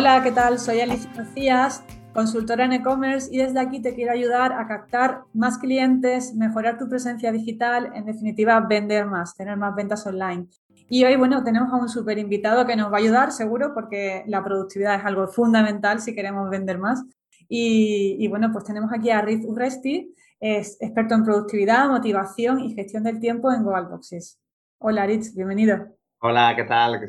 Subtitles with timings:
[0.00, 0.58] Hola, ¿qué tal?
[0.58, 5.58] Soy Alicia Macías, consultora en e-commerce y desde aquí te quiero ayudar a captar más
[5.58, 10.46] clientes, mejorar tu presencia digital, en definitiva, vender más, tener más ventas online.
[10.88, 14.24] Y hoy, bueno, tenemos a un súper invitado que nos va a ayudar, seguro, porque
[14.26, 17.04] la productividad es algo fundamental si queremos vender más.
[17.46, 23.02] Y, bueno, pues tenemos aquí a Riz Urresti, es experto en productividad, motivación y gestión
[23.02, 24.40] del tiempo en Boxes.
[24.78, 25.88] Hola, Riz, bienvenido.
[26.22, 27.00] Hola, ¿qué tal?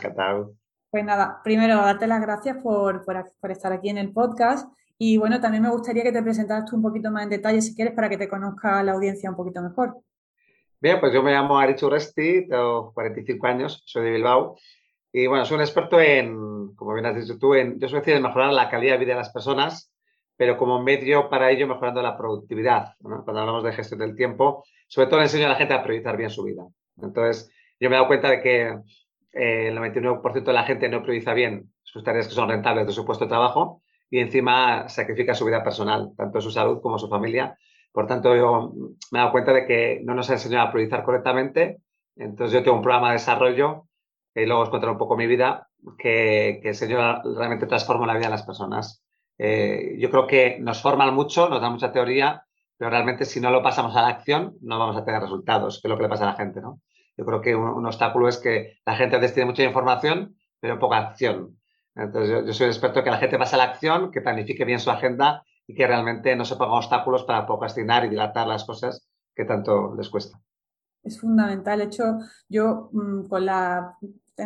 [0.00, 0.57] ¿Qué tal?
[0.90, 3.04] Pues nada, primero darte las gracias por,
[3.50, 6.82] estar aquí en el podcast y bueno, también me gustaría que te presentaras tú un
[6.82, 9.98] poquito más en detalle si quieres para que te conozca la audiencia un poquito mejor.
[10.80, 14.56] Bien, pues yo me llamo Arichu Resti, tengo 45 años, soy de Bilbao
[15.12, 18.14] y bueno, soy un experto en, como bien has dicho tú, en, yo soy decir,
[18.14, 19.92] en mejorar la calidad de vida de las personas,
[20.38, 22.94] pero como medio para ello mejorando la productividad.
[23.02, 26.30] Cuando hablamos de gestión del tiempo, sobre todo enseño a la gente a priorizar bien
[26.30, 26.64] su vida.
[26.96, 28.78] Entonces, yo me he dado cuenta de que
[29.32, 33.04] el 99% de la gente no prioriza bien sus tareas que son rentables de su
[33.04, 37.58] puesto de trabajo y encima sacrifica su vida personal, tanto su salud como su familia.
[37.92, 38.72] Por tanto, yo
[39.10, 41.78] me he dado cuenta de que no nos ha enseñado a priorizar correctamente.
[42.16, 43.84] Entonces, yo tengo un programa de desarrollo
[44.34, 45.68] y luego os contaré un poco mi vida
[45.98, 49.02] que, que enseño realmente transforma la vida de las personas.
[49.38, 52.44] Eh, yo creo que nos forman mucho, nos dan mucha teoría,
[52.76, 55.88] pero realmente si no lo pasamos a la acción no vamos a tener resultados, que
[55.88, 56.80] es lo que le pasa a la gente, ¿no?
[57.18, 60.98] Yo creo que un, obstáculo es que la gente antes tiene mucha información, pero poca
[60.98, 61.58] acción.
[61.96, 64.78] Entonces, yo, soy experto en que la gente pase a la acción, que planifique bien
[64.78, 69.08] su agenda y que realmente no se ponga obstáculos para procrastinar y dilatar las cosas
[69.34, 70.40] que tanto les cuesta.
[71.02, 71.80] Es fundamental.
[71.80, 73.96] De hecho, yo mm, con la,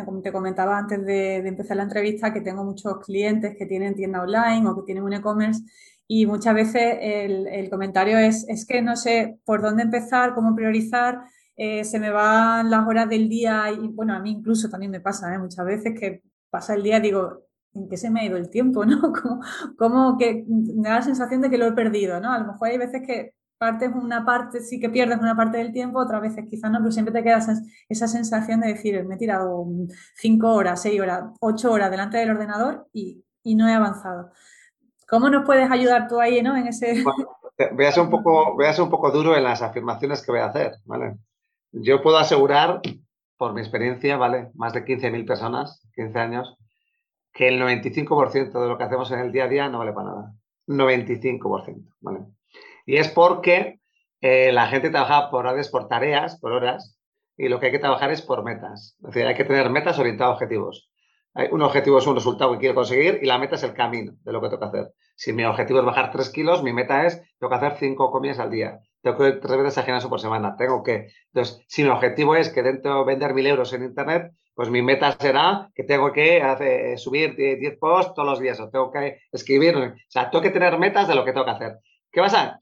[0.03, 4.23] como te comentaba antes de, empezar la entrevista, que tengo muchos clientes que tienen tienda
[4.23, 5.61] online o que tienen un e-commerce
[6.07, 10.55] y muchas veces el, el, comentario es, es que no sé por dónde empezar, cómo
[10.55, 11.21] priorizar
[11.55, 15.01] eh, se me van las horas del día y bueno, a mí incluso también me
[15.01, 15.39] pasa ¿eh?
[15.39, 17.43] muchas veces que pasa el día y digo,
[17.73, 18.85] ¿en qué se me ha ido el tiempo?
[18.85, 19.13] ¿no?
[19.13, 19.41] Como,
[19.77, 22.31] como que me da la sensación de que lo he perdido, ¿no?
[22.31, 25.71] A lo mejor hay veces que partes una parte, sí que pierdes una parte del
[25.71, 27.39] tiempo, otras veces quizás no, pero siempre te queda
[27.87, 29.65] esa, sensación de decir, me he tirado
[30.15, 34.31] cinco horas, seis horas, ocho horas delante del ordenador y, y no he avanzado.
[35.07, 36.57] ¿Cómo nos puedes ayudar tú ahí, ¿no?
[36.57, 37.03] En ese...
[37.03, 40.31] voy, a ser un poco, voy a ser un poco duro en las afirmaciones que
[40.31, 41.17] voy a hacer, ¿vale?
[41.75, 42.81] Yo puedo asegurar,
[43.35, 44.51] por mi experiencia, ¿vale?
[44.53, 46.55] Más de 15.000 personas, 15 años,
[47.33, 50.09] que el 95% de lo que hacemos en el día a día no vale para
[50.09, 50.33] nada.
[50.67, 52.19] 95%, ¿vale?
[52.85, 53.79] Y es porque
[54.21, 56.99] eh, la gente trabaja por horas, por tareas, por horas,
[57.35, 58.95] y lo que hay que trabajar es por metas.
[58.99, 60.91] Es decir, hay que tener metas orientadas a objetivos.
[61.49, 64.31] Un objetivo es un resultado que quiero conseguir y la meta es el camino de
[64.31, 64.93] lo que tengo que hacer.
[65.15, 68.37] Si mi objetivo es bajar 3 kilos, mi meta es, tengo que hacer 5 comidas
[68.37, 71.09] al día tengo que tres veces a gimnasio por semana, tengo que.
[71.33, 74.81] Entonces, si mi objetivo es que dentro de vender mil euros en Internet, pues mi
[74.81, 79.19] meta será que tengo que hacer, subir 10 posts todos los días o tengo que
[79.31, 79.75] escribir.
[79.75, 81.79] O sea, tengo que tener metas de lo que tengo que hacer.
[82.11, 82.61] ¿Qué pasa?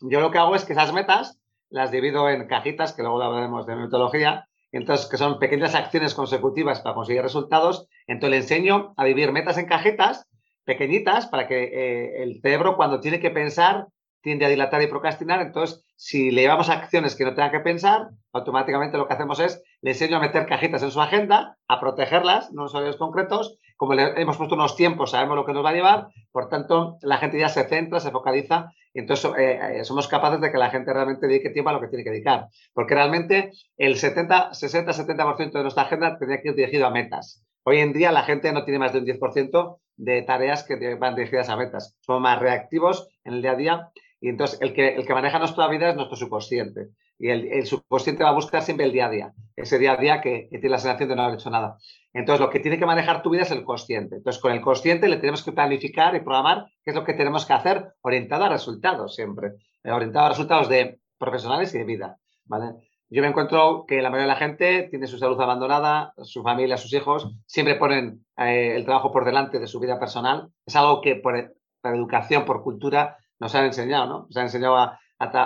[0.00, 1.38] Yo lo que hago es que esas metas
[1.70, 6.80] las divido en cajitas, que luego hablaremos de metodología, entonces, que son pequeñas acciones consecutivas
[6.80, 7.86] para conseguir resultados.
[8.06, 10.26] Entonces, le enseño a dividir metas en cajitas
[10.64, 13.86] pequeñitas para que eh, el cerebro, cuando tiene que pensar,
[14.20, 15.40] tiende a dilatar y procrastinar.
[15.40, 19.62] Entonces, si le llevamos acciones que no tenga que pensar, automáticamente lo que hacemos es
[19.80, 23.58] le enseño a meter cajitas en su agenda, a protegerlas, no son concretos.
[23.76, 26.08] Como le hemos puesto unos tiempos, sabemos lo que nos va a llevar.
[26.32, 30.40] Por tanto, la gente ya se centra, se focaliza y entonces eh, eh, somos capaces
[30.40, 32.48] de que la gente realmente dedique tiempo a lo que tiene que dedicar.
[32.72, 37.44] Porque realmente el 70, 60, 70% de nuestra agenda tendría que ir dirigido a metas.
[37.64, 41.14] Hoy en día la gente no tiene más de un 10% de tareas que van
[41.14, 41.96] dirigidas a metas.
[42.00, 45.38] Somos más reactivos en el día a día y entonces el que, el que maneja
[45.38, 46.88] nuestra vida es nuestro subconsciente.
[47.18, 50.20] Y el, subconsciente va a buscar siempre el día a día, ese día a día
[50.20, 51.76] que, tiene la sensación de no haber hecho nada.
[52.12, 54.16] Entonces, lo que tiene que manejar tu vida es el consciente.
[54.16, 57.44] Entonces, con el consciente le tenemos que planificar y programar qué es lo que tenemos
[57.44, 62.18] que hacer orientado a resultados siempre, eh, orientado a resultados de profesionales y de vida.
[62.44, 62.74] ¿vale?
[63.10, 66.76] Yo me encuentro que la mayoría de la gente tiene su salud abandonada, su familia,
[66.76, 70.50] sus hijos, siempre ponen eh, el trabajo por delante de su vida personal.
[70.66, 74.18] Es algo que por, por educación, por cultura, nos han enseñado, ¿no?
[74.28, 74.98] Nos han enseñado a,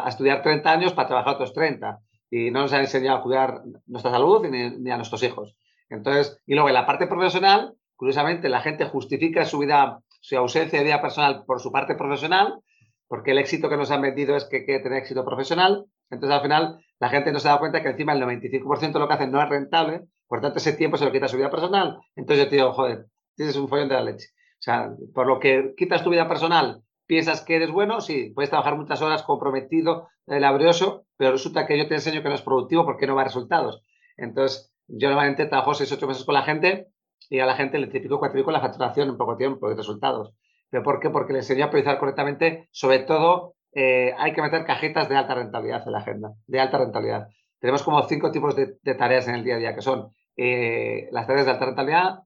[0.06, 1.98] estudiar 30 años para trabajar otros 30
[2.30, 5.56] y no nos han enseñado a cuidar nuestra salud ni, a nuestros hijos.
[5.88, 10.78] Entonces, y luego en la parte profesional, curiosamente, la gente justifica su vida, su ausencia
[10.78, 12.60] de vida personal por su parte profesional,
[13.08, 15.86] porque el éxito que nos han vendido es que que tener éxito profesional.
[16.10, 19.08] Entonces, al final, la gente no se da cuenta que encima el 95% de lo
[19.08, 20.02] que hacen no es rentable,
[20.32, 21.98] por tanto, ese tiempo se lo quita su vida personal.
[22.16, 23.06] Entonces, yo te digo, joder,
[23.36, 24.28] tienes un follón de la leche.
[24.32, 26.82] O sea, por lo que quitas tu vida personal
[27.12, 31.76] piensas que eres bueno, sí, puedes trabajar muchas horas comprometido, eh, laborioso, pero resulta que
[31.76, 33.82] yo te enseño que no es productivo porque no va a resultados.
[34.16, 36.86] Entonces, yo normalmente trabajo seis, ocho meses con la gente
[37.28, 40.32] y a la gente le triplico, cuatriplico la facturación en poco tiempo y resultados.
[40.70, 41.10] ¿Pero por qué?
[41.10, 45.34] Porque le enseño a priorizar correctamente, sobre todo eh, hay que meter cajitas de alta
[45.34, 47.28] rentabilidad en la agenda, de alta rentabilidad.
[47.60, 51.26] Tenemos como cinco tipos de, tareas en el día a día, que son eh, las
[51.26, 52.20] tareas de alta rentabilidad,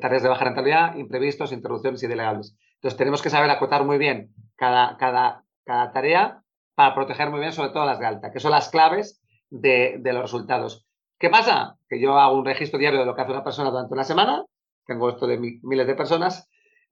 [0.00, 2.56] tareas de baja rentabilidad, imprevistos, interrupciones y delegables.
[2.82, 6.42] Entonces tenemos que saber acotar muy bien cada, cada, cada tarea
[6.74, 10.22] para proteger muy bien sobre todo las de alta, que son las claves de, los
[10.22, 10.84] resultados.
[11.16, 11.78] ¿Qué pasa?
[11.88, 14.44] Que yo hago un registro diario de lo que hace una persona durante una semana,
[14.84, 16.50] tengo esto de miles de personas,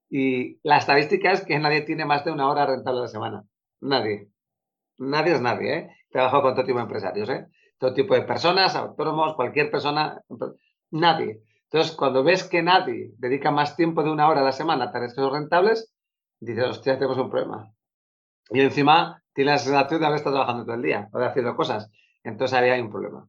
[0.08, 3.44] y la estadística es que nadie tiene más de una hora rentable a la semana.
[3.80, 4.28] Nadie.
[4.98, 5.90] Nadie es nadie, ¿eh?
[6.08, 7.46] Trabajo con todo tipo de empresarios, ¿eh?
[7.78, 10.22] Todo tipo de personas, autónomos, cualquier persona.
[10.92, 11.42] Nadie.
[11.72, 14.90] Entonces, cuando ves que nadie dedica más tiempo de una hora a la semana a
[14.90, 15.94] tareas que son rentables,
[16.40, 17.72] dices, hostia, tenemos un problema.
[18.50, 21.54] Y encima tienes la sensación de haber estado trabajando todo el día o de haciendo
[21.54, 21.88] cosas.
[22.24, 23.28] Entonces ahí hay un problema.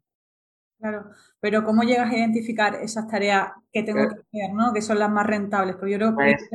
[0.79, 4.07] Claro, pero ¿cómo llegas a identificar esas tareas que tengo eh.
[4.07, 4.73] que hacer, ¿no?
[4.73, 5.75] que son las más rentables?
[5.75, 6.49] Porque yo creo pues,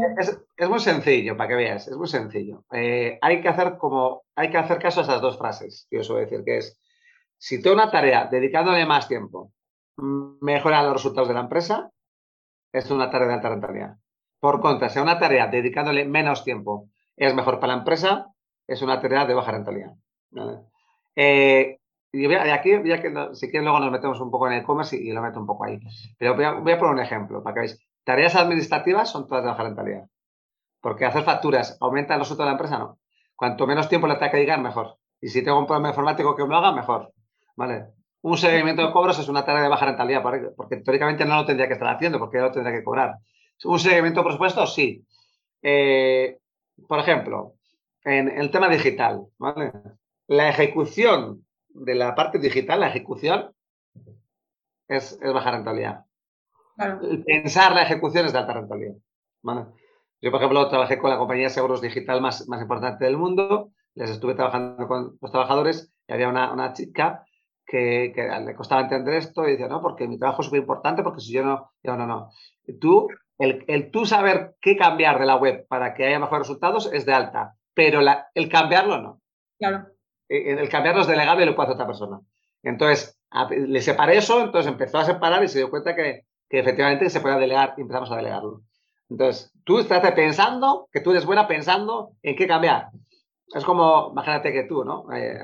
[0.57, 2.65] es, muy sencillo, para que veas, es muy sencillo.
[2.73, 6.09] Eh, hay, que hacer como, hay que hacer caso a esas dos frases que os
[6.09, 6.81] voy a decir, que es,
[7.39, 9.53] si tengo una tarea dedicándole más tiempo,
[9.97, 11.91] mejora los resultados de la empresa,
[12.73, 13.97] es una tarea de alta rentabilidad.
[14.41, 18.27] Por contra, si una tarea dedicándole menos tiempo es mejor para la empresa,
[18.67, 19.95] es una tarea de baja rentabilidad.
[21.15, 21.79] Eh,
[22.13, 25.13] y aquí, ya que si quieres, luego nos metemos un poco en el e-commerce y,
[25.13, 25.79] lo meto un poco ahí.
[26.19, 27.81] Pero voy a, poner un ejemplo para que veáis.
[28.05, 30.09] Tareas administrativas son todas de baja rentabilidad.
[30.81, 32.99] Porque hacer facturas aumenta el resultado de la empresa, no.
[33.35, 34.99] Cuanto menos tiempo le tenga que llegar, mejor.
[35.21, 37.13] Y si tengo un problema informático que me lo haga, mejor.
[37.57, 37.96] ¿Vale?
[38.23, 40.23] Un seguimiento de cobros es una tarea de baja rentabilidad,
[40.57, 43.17] porque, teóricamente no lo tendría que estar haciendo, porque ya lo tendría que cobrar.
[43.65, 45.05] Un seguimiento por supuesto, sí.
[45.63, 46.39] Eh,
[46.89, 47.55] por ejemplo,
[48.05, 49.73] en el tema digital, ¿vale?
[50.27, 53.53] La ejecución de la parte digital, la ejecución,
[54.89, 56.05] es, baja rentabilidad.
[57.25, 58.97] Pensar la ejecución es de alta rentabilidad.
[60.21, 63.71] Yo, por ejemplo, trabajé con la compañía de seguros digital más, más importante del mundo,
[63.95, 67.25] les estuve trabajando con los trabajadores y había una, chica
[67.67, 68.13] que,
[68.45, 71.33] le costaba entender esto y decía, no, porque mi trabajo es súper importante, porque si
[71.33, 72.31] yo no, yo no, no.
[72.81, 73.09] Tú,
[73.39, 77.05] el, el, tú saber qué cambiar de la web para que haya mejores resultados es
[77.05, 78.01] de alta, pero
[78.35, 79.21] el cambiarlo no.
[79.59, 79.87] Claro.
[80.29, 82.21] Eh, el cambiarlo es delegable y lo puede hacer otra persona.
[82.63, 83.19] Entonces,
[83.51, 87.39] le separé eso, entonces empezó a separar y se dio cuenta que, efectivamente se puede
[87.39, 88.63] delegar y empezamos a delegarlo.
[89.09, 92.89] Entonces, tú estás pensando, que tú eres buena pensando en qué cambiar.
[93.55, 95.07] Es como, imagínate que tú, ¿no?
[95.13, 95.39] Eh,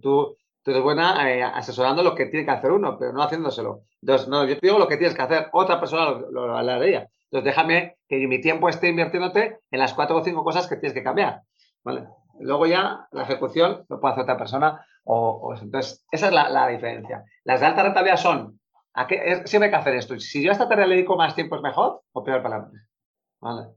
[0.00, 3.82] tú, tú, eres buena eh, asesorando lo que tiene que hacer uno, pero no haciéndoselo.
[4.02, 7.08] Entonces, no, yo te digo lo que tienes que hacer, otra persona lo, lo, haría.
[7.24, 10.94] Entonces, déjame que mi tiempo esté invirtiéndote en las cuatro o cinco cosas que tienes
[10.94, 11.42] que cambiar.
[11.84, 12.06] ¿Vale?
[12.40, 17.24] Luego ya la ejecución lo puede hacer otra persona o, Entonces, esa es la, diferencia.
[17.44, 18.60] Las de alta rentabilidad son,
[18.92, 20.18] ¿a qué, siempre hay que hacer esto.
[20.20, 22.70] Si yo a esta tarea le dedico más tiempo, ¿es mejor o peor para la?
[23.40, 23.68] ¿Vale?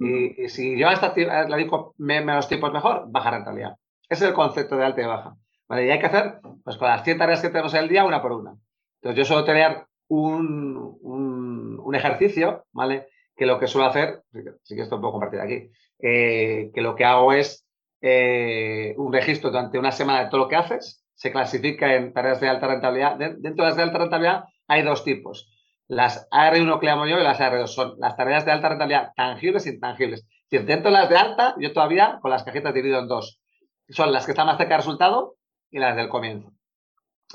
[0.00, 3.04] Y, si yo a esta le dedico menos tiempo, ¿es mejor?
[3.08, 3.76] Baja rentabilidad.
[4.08, 5.36] Ese es el concepto de alta y baja.
[5.70, 5.86] ¿Vale?
[5.86, 8.20] Y hay que hacer, pues con las 100 tareas que tenemos en el día, una
[8.20, 8.56] por una.
[8.96, 13.06] Entonces, yo suelo tener un, un, ejercicio, ¿vale?
[13.36, 14.22] Que lo que suelo hacer,
[14.64, 15.70] sí que esto puedo compartir aquí,
[16.00, 17.68] eh, que lo que hago es
[18.00, 22.40] eh, un registro durante una semana de todo lo que haces, se clasifica en tareas
[22.40, 23.16] de alta rentabilidad.
[23.16, 25.52] Dentro de las de alta rentabilidad hay dos tipos.
[25.86, 29.66] Las AR1 que llamo yo y las AR2 son las tareas de alta rentabilidad tangibles
[29.66, 30.26] e intangibles.
[30.50, 33.40] dentro de las de alta, yo todavía con las cajitas divido en dos.
[33.88, 35.36] Son las que están más cerca del resultado
[35.70, 36.52] y las del comienzo.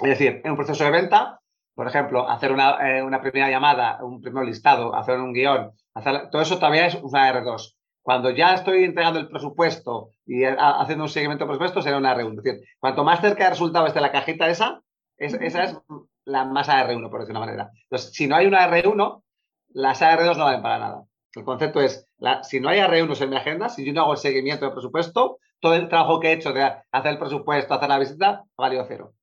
[0.02, 1.40] Es decir, en un proceso de venta,
[1.74, 6.30] por ejemplo, hacer una, eh, una primera llamada, un primer listado, hacer un guion, hacer,
[6.30, 7.76] todo eso todavía es una R2.
[8.02, 12.38] Cuando ya estoy entregando el presupuesto y haciendo un seguimiento de presupuesto, será una R1.
[12.38, 14.82] Es decir, cuanto más cerca de resultado esté la cajita esa,
[15.18, 15.78] esa es
[16.26, 17.72] la más AR1, por decir una manera.
[17.84, 19.24] Entonces, si no hay una R1,
[19.70, 21.06] las AR2 no valen para nada.
[21.34, 22.08] El concepto es,
[22.44, 25.40] si no hay R1 en mi agenda, si yo no hago el seguimiento del presupuesto,
[25.60, 28.86] todo el trabajo que he hecho de hacer el presupuesto, hacer la visita, ha valido
[28.88, 29.14] cero.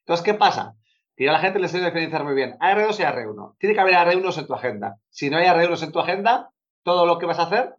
[0.00, 0.74] Entonces, ¿qué pasa?
[1.16, 3.56] Que a la gente les sé diferenciar muy bien AR2 y AR1.
[3.58, 4.96] Tiene que haber AR1 en tu agenda.
[5.10, 6.50] Si no hay AR1 en tu agenda,
[6.82, 7.74] todo lo que vas a hacer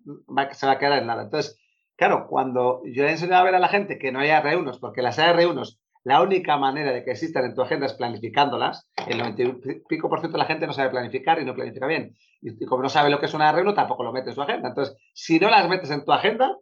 [0.51, 1.23] se va a quedar en nada.
[1.23, 1.59] Entonces,
[1.95, 5.01] claro, cuando yo he enseñado a ver a la gente que no hay R1, porque
[5.01, 9.43] las R1, la única manera de que existan en tu agenda es planificándolas, el 90
[9.43, 12.15] y pico por ciento de la gente no sabe planificar y no planifica bien.
[12.41, 14.69] Y, como no sabe lo que es una R1, tampoco lo mete en su agenda.
[14.69, 16.57] Entonces, si no las metes en tu agenda,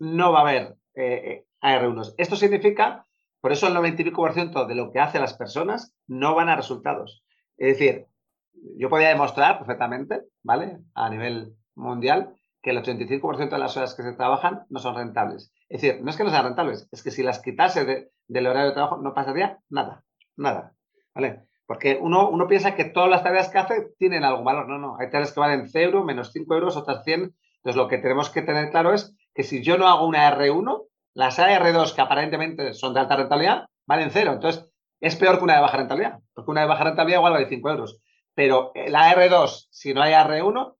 [0.00, 2.14] no va a haber eh, AR1.
[2.18, 3.06] Esto significa,
[3.40, 6.34] por eso el 90 y pico por ciento de lo que hacen las personas no
[6.34, 7.24] van a resultados.
[7.56, 8.06] Es decir,
[8.76, 10.78] yo podría demostrar perfectamente, ¿vale?
[10.94, 15.52] A nivel mundial que el 85% de las horas que se trabajan no son rentables.
[15.68, 18.68] Es decir, no es que no sean rentables, es que si las quitase del horario
[18.68, 20.04] de trabajo no pasaría nada,
[20.36, 20.74] nada.
[21.14, 21.46] ¿Vale?
[21.66, 24.68] Porque uno, uno piensa que todas las tareas que hace tienen algún valor.
[24.68, 24.96] No, no.
[24.98, 27.32] Hay tareas que valen 0, menos 5 euros, otras 100.
[27.56, 30.86] Entonces, lo que tenemos que tener claro es que si yo no hago una R1,
[31.14, 34.32] las AR2 que aparentemente son de alta rentabilidad valen 0.
[34.34, 34.70] Entonces,
[35.00, 36.20] es peor que una de baja rentabilidad.
[36.34, 38.00] Porque una de baja rentabilidad igual vale 5 euros.
[38.34, 40.76] Pero la R2, si no hay R1,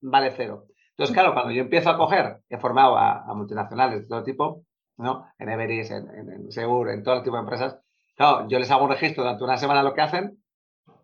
[0.00, 0.66] vale 0.
[0.90, 4.64] Entonces, claro, cuando yo empiezo a coger, he formado a, multinacionales de todo tipo,
[4.96, 5.26] ¿no?
[5.38, 7.78] En Everest, en, en, Segur, en todo tipo de empresas,
[8.16, 10.42] claro, yo les hago un registro durante una semana lo que hacen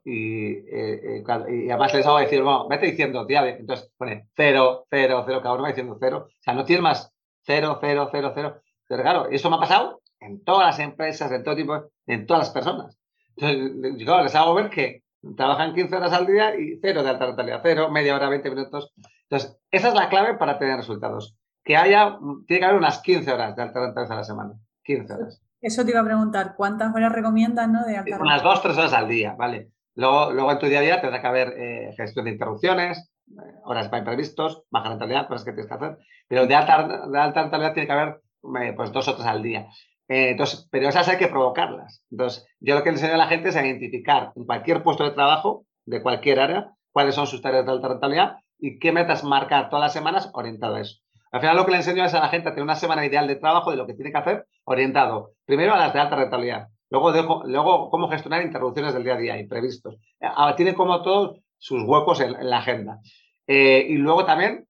[0.04, 4.86] y, eh, eh, y además les hago decir, bueno, vete diciendo, tía, entonces pone 0,
[4.90, 6.26] 0, 0, cada uno va diciendo 0.
[6.28, 7.12] O sea, no tienes más
[7.44, 8.60] 0, 0, 0, 0.
[8.88, 12.44] Pero claro, eso me ha pasado en todas las empresas, en todo tipo, en todas
[12.44, 12.98] las personas.
[13.36, 15.02] Entonces, claro, les hago ver que
[15.36, 18.92] trabajan 15 horas al día y cero de alta rentabilidad, cero, media hora, 20 minutos.
[19.22, 21.36] Entonces, esa es la clave para tener resultados.
[21.64, 24.52] Que haya, tiene que haber unas 15 horas de alta rentabilidad a la semana.
[24.82, 25.40] 15 horas.
[25.60, 27.84] Eso te iba a preguntar, ¿cuántas horas recomiendas ¿no?
[27.84, 29.70] de alta Unas 2, 3 horas al día, ¿vale?
[29.94, 33.34] Luego, luego en tu día a día tendrá que haber eh, gestión de interrupciones, eh,
[33.64, 35.98] horas para imprevistos, baja rentabilidad, cosas que tienes que hacer.
[36.28, 38.20] Pero de alta, de alta rentabilidad tiene que haber
[38.60, 39.68] eh, pues dos o tres al día.
[40.08, 42.04] entonces, pero esas hay que provocarlas.
[42.10, 45.10] Entonces, yo lo que enseño a la gente es a identificar en cualquier puesto de
[45.12, 49.68] trabajo, de cualquier área, cuáles son sus tareas de alta rentabilidad y qué metas marcar
[49.68, 51.02] todas las semanas orientado a eso.
[51.32, 53.26] Al final lo que le enseño es a la gente a tener una semana ideal
[53.26, 56.68] de trabajo de lo que tiene que hacer orientado primero a las de alta rentabilidad,
[56.92, 59.96] luego, luego cómo gestionar interrupciones del día a día, imprevistos.
[60.20, 63.00] Ah, tiene como todos sus huecos en, la agenda.
[63.46, 64.66] Eh, y luego también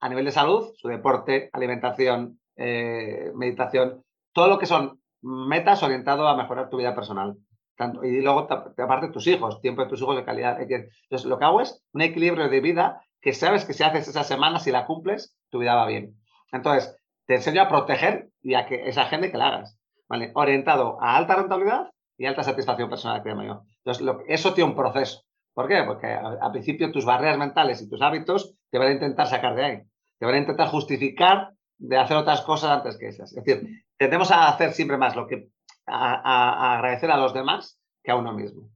[0.00, 6.28] a nivel de salud, su deporte, alimentación, eh, meditación, todo lo que son metas orientado
[6.28, 7.36] a mejorar tu vida personal.
[7.76, 10.60] Tanto, y luego, aparte, tus hijos, tiempo de tus hijos de calidad.
[10.60, 14.22] Entonces, lo que hago es un equilibrio de vida que sabes que si haces esa
[14.22, 16.14] semana, si la cumples, tu vida va bien.
[16.52, 16.96] Entonces,
[17.26, 19.78] te enseño a proteger y a que esa gente que la hagas,
[20.34, 23.62] Orientado a alta rentabilidad y alta satisfacción personal, creo yo.
[23.84, 25.22] Entonces, eso tiene un proceso.
[25.54, 25.82] ¿Por qué?
[25.86, 29.64] Porque al principio tus barreras mentales y tus hábitos te van a intentar sacar de
[29.64, 29.82] ahí.
[30.18, 33.36] Te van a intentar justificar de hacer otras cosas antes que esas.
[33.36, 35.48] Es decir, tendemos a hacer siempre más lo que
[35.86, 38.70] a, agradecer a los demás que a uno mismo.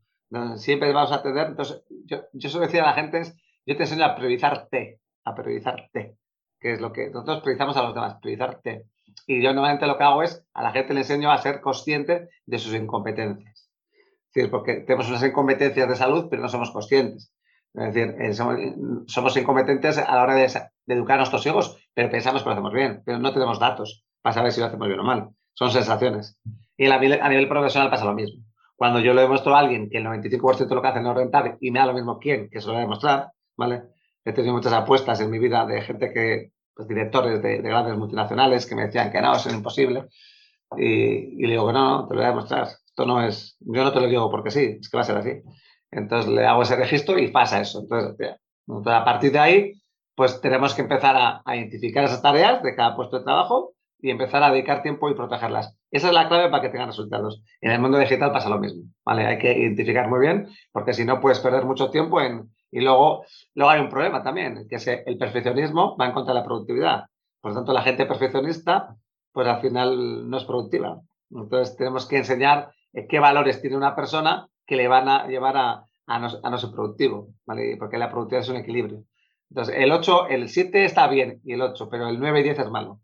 [0.57, 3.23] Siempre vamos a tener, entonces, yo, yo suelo decir a la gente,
[3.67, 6.17] yo te enseño a priorizarte, a priorizarte,
[6.59, 8.87] que es lo que nosotros priorizamos a los demás, priorizarte.
[9.27, 12.29] Y yo normalmente lo que hago es, a la gente le enseño a ser consciente
[12.47, 13.71] de sus incompetencias.
[13.91, 17.33] Es decir, porque tenemos unas incompetencias de salud, pero no somos conscientes.
[17.75, 18.35] Es decir, eh,
[19.07, 20.47] somos, incompetentes a la hora de,
[20.87, 24.35] educar a nuestros hijos, pero pensamos que lo hacemos bien, pero no tenemos datos para
[24.35, 25.31] saber si lo hacemos bien o mal.
[25.55, 26.39] Son sensaciones.
[26.77, 28.45] Y a nivel, profesional pasa lo mismo.
[28.77, 31.17] Cuando yo le demuestro a alguien que el 95% de lo que hace no es
[31.17, 33.85] rentable y me da lo mismo quién, que se lo voy a demostrar, ¿vale?
[34.25, 38.67] He tenido muchas apuestas en mi vida de gente que, pues directores de, grandes multinacionales
[38.67, 40.09] que me decían que no, eso es imposible.
[40.77, 42.69] Y, le digo que no, te lo voy a demostrar.
[42.87, 45.17] Esto no es, yo no te lo digo porque sí, es que va a ser
[45.17, 45.43] así.
[45.91, 47.81] Entonces le hago ese registro y pasa eso.
[47.81, 48.37] Entonces,
[48.87, 49.73] a partir de ahí,
[50.15, 54.43] pues tenemos que empezar a, identificar esas tareas de cada puesto de trabajo y empezar
[54.43, 55.77] a dedicar tiempo y protegerlas.
[55.91, 57.43] Esa es la clave para que tengan resultados.
[57.61, 59.27] En el mundo digital pasa lo mismo, ¿vale?
[59.27, 62.51] Hay que identificar muy bien, porque si no puedes perder mucho tiempo en...
[62.73, 63.25] Y luego,
[63.55, 66.45] luego hay un problema también, que es que el perfeccionismo va en contra de la
[66.45, 67.05] productividad.
[67.41, 68.97] Por lo tanto, la gente perfeccionista,
[69.31, 71.01] pues al final no es productiva.
[71.31, 72.73] Entonces, tenemos que enseñar
[73.09, 77.29] qué valores tiene una persona que le van a llevar a, a, no, ser productivo,
[77.45, 77.77] ¿vale?
[77.79, 79.05] Porque la productividad es un equilibrio.
[79.51, 82.59] Entonces, el 8, el 7 está bien y el 8, pero el 9 y 10
[82.59, 83.01] es malo.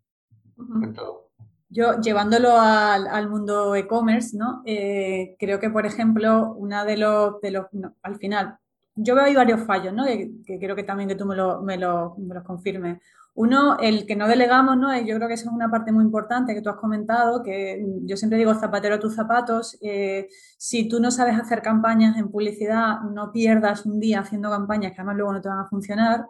[1.69, 4.63] Yo, llevándolo al, mundo e-commerce, ¿no?
[4.65, 7.67] Eh, creo que, por ejemplo, una de los, de los
[8.03, 8.59] al final,
[9.01, 10.05] yo veo ahí varios fallos, ¿no?
[10.05, 12.99] Que, creo que también que tú me lo, me lo, me los confirmes.
[13.35, 14.93] Uno, el que no delegamos, ¿no?
[15.01, 18.17] Yo creo que esa es una parte muy importante que tú has comentado, que yo
[18.17, 19.79] siempre digo zapatero a tus zapatos.
[19.81, 24.91] Eh, si tú no sabes hacer campañas en publicidad, no pierdas un día haciendo campañas
[24.91, 26.27] que además luego no te van a funcionar.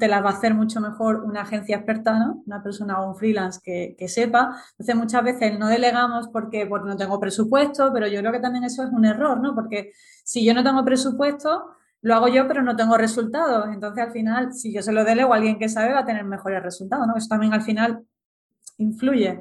[0.00, 2.42] Te las va a hacer mucho mejor una agencia experta, ¿no?
[2.44, 4.60] Una persona o un freelance que, que sepa.
[4.72, 8.64] Entonces, muchas veces no delegamos porque, porque no tengo presupuesto, pero yo creo que también
[8.64, 9.54] eso es un error, ¿no?
[9.54, 9.92] Porque
[10.24, 13.68] si yo no tengo presupuesto, lo hago yo, pero no tengo resultados.
[13.72, 16.24] Entonces, al final, si yo se lo delego a alguien que sabe, va a tener
[16.24, 17.16] mejores resultados, ¿no?
[17.16, 18.04] Eso también al final
[18.76, 19.40] influye.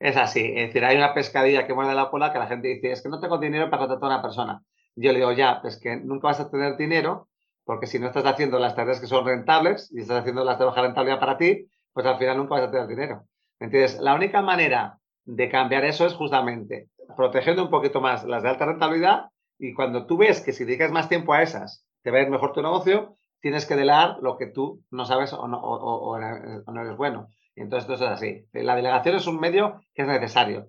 [0.00, 2.92] Es así, es decir, hay una pescadilla que muerde la cola que la gente dice,
[2.92, 4.62] es que no tengo dinero para contratar a una persona.
[4.96, 7.28] Yo le digo, ya, es que nunca vas a tener dinero
[7.64, 10.66] porque si no estás haciendo las tareas que son rentables y estás haciendo las de
[10.66, 13.24] baja rentabilidad para ti, pues al final nunca vas a tener dinero.
[13.60, 18.50] Entonces, la única manera de cambiar eso es justamente protegiendo un poquito más las de
[18.50, 19.26] alta rentabilidad
[19.58, 22.30] y cuando tú ves que si dedicas más tiempo a esas, te va a ir
[22.30, 26.80] mejor tu negocio, tienes que delegar lo que tú no sabes o no, o, no
[26.80, 27.28] eres bueno.
[27.56, 28.46] Y entonces esto es así.
[28.52, 30.68] La delegación es un medio que es necesario.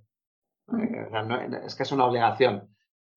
[0.79, 1.07] Eh,
[1.65, 2.69] es que es una obligación.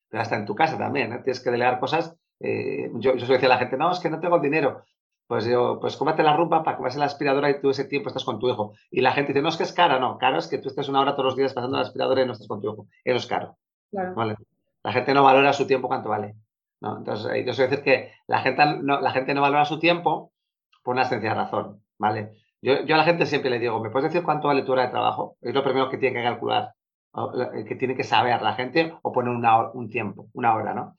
[0.08, 1.20] pero hasta en tu casa también, ¿eh?
[1.22, 2.16] tienes que delegar cosas.
[2.40, 4.82] Eh, yo, yo decía a la gente, no, es que no tengo el dinero.
[5.28, 8.08] Pues yo, pues cómate la rumba para que vas la aspiradora y tú ese tiempo
[8.08, 8.72] estás con tu hijo.
[8.90, 10.88] Y la gente dice, no, es que es cara, no, caro es que tú estés
[10.88, 12.86] una hora todos los días pasando la aspiradora y no estás con tu hijo.
[13.04, 13.56] Eso es caro.
[13.92, 14.36] ¿vale?
[14.82, 16.34] La gente no valora su tiempo cuánto vale.
[16.80, 16.98] ¿No?
[16.98, 20.32] Entonces, yo suelo decir que la gente no, la gente no valora su tiempo
[20.82, 22.32] por una sencilla razón, ¿vale?
[22.60, 24.82] Yo, yo, a la gente siempre le digo, ¿me puedes decir cuánto vale tu hora
[24.82, 25.36] de trabajo?
[25.40, 26.72] Es lo primero que tiene que calcular,
[27.66, 30.96] que tiene que saber la gente o poner una, un tiempo, una hora, ¿no?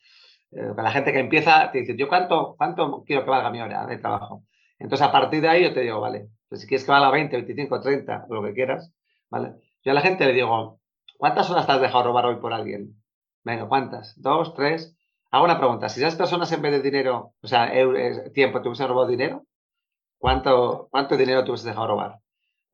[0.52, 3.86] Eh, la gente que empieza te dice, ¿yo cuánto, cuánto quiero que valga mi hora
[3.86, 4.44] de trabajo?
[4.80, 7.36] Entonces, a partir de ahí yo te digo, vale, pues si quieres que valga 20,
[7.36, 8.94] 25, 30, lo que quieras,
[9.30, 9.56] ¿vale?
[9.84, 10.80] Yo a la gente le digo,
[11.18, 12.96] ¿cuántas horas te has dejado robar hoy por alguien?
[13.44, 14.20] Venga, ¿cuántas?
[14.22, 14.98] ¿Dos, tres?
[15.32, 15.90] Hago una pregunta.
[15.90, 17.72] Si esas personas en vez de dinero, o sea,
[18.34, 19.46] tiempo, te hubiesen robado dinero,
[20.18, 22.20] ¿cuánto, cuánto dinero te hubieses dejado robar?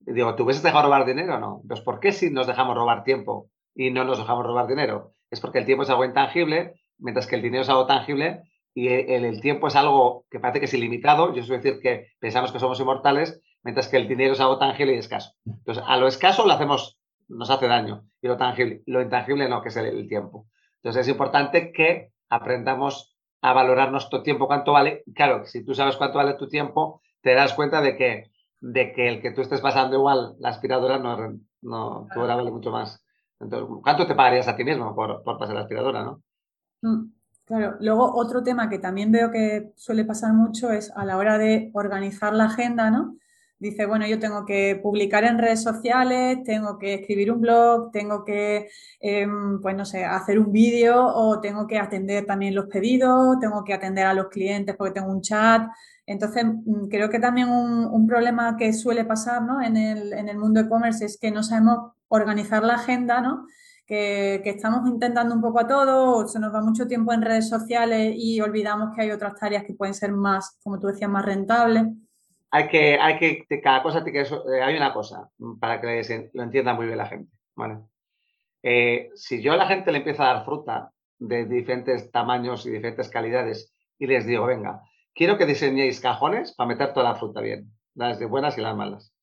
[0.08, 1.60] Y digo, ¿te hubieses dejado robar dinero o no?
[1.64, 5.16] Entonces, ¿por qué si nos dejamos robar tiempo y no nos dejamos robar dinero?
[5.30, 8.44] Es porque el tiempo es algo intangible, mientras que el dinero es algo tangible
[8.74, 11.34] y el, tiempo es algo que parece que es ilimitado.
[11.34, 14.96] Yo suelo decir que pensamos que somos inmortales, mientras que el dinero es algo tangible
[14.96, 15.34] y escaso.
[15.46, 16.98] Entonces, a lo escaso lo hacemos,
[17.28, 20.48] nos hace daño y lo tangible, lo intangible no, que es el tiempo.
[20.78, 25.04] Entonces, es importante que aprendamos a valorar nuestro tiempo, cuánto vale.
[25.13, 29.08] Claro, si tú sabes cuánto vale tu tiempo, te das cuenta de que, de que
[29.08, 33.04] el que tú estés pasando igual, la aspiradora no, no tu hora vale mucho más.
[33.39, 36.22] Entonces, ¿cuánto te pagarías a ti mismo por, por pasar la aspiradora, no?
[36.82, 37.12] Mm,
[37.46, 41.38] claro, luego otro tema que también veo que suele pasar mucho es a la hora
[41.38, 43.18] de organizar la agenda, ¿no?
[43.60, 48.24] Dice, bueno, yo tengo que publicar en redes sociales, tengo que escribir un blog, tengo
[48.26, 48.70] que,
[49.00, 53.64] em, pues no sé, hacer un vídeo o tengo que atender también los pedidos, tengo
[53.64, 55.70] que atender a los clientes porque tengo un chat.
[56.06, 59.62] Entonces, mm, creo que también un, problema que suele pasar ¿no?
[59.62, 63.48] en, el, en el mundo e-commerce es que no sabemos organizar la agenda, ¿no?
[63.88, 67.50] Que, que, estamos intentando un poco a todo, se nos va mucho tiempo en redes
[67.50, 71.26] sociales y olvidamos que hay otras tareas que pueden ser más, como tú decías, más
[71.26, 71.88] rentables
[72.56, 76.86] hay que, hay que, cada cosa, eh, hay una cosa para que lo entienda muy
[76.86, 77.80] bien la gente, ¿vale?
[78.63, 82.72] Eh, si yo a la gente le empiezo a dar fruta de diferentes tamaños y
[82.72, 84.82] diferentes calidades y les digo, venga,
[85.13, 88.76] quiero que diseñéis cajones para meter toda la fruta bien, las de buenas y las
[88.76, 89.13] malas.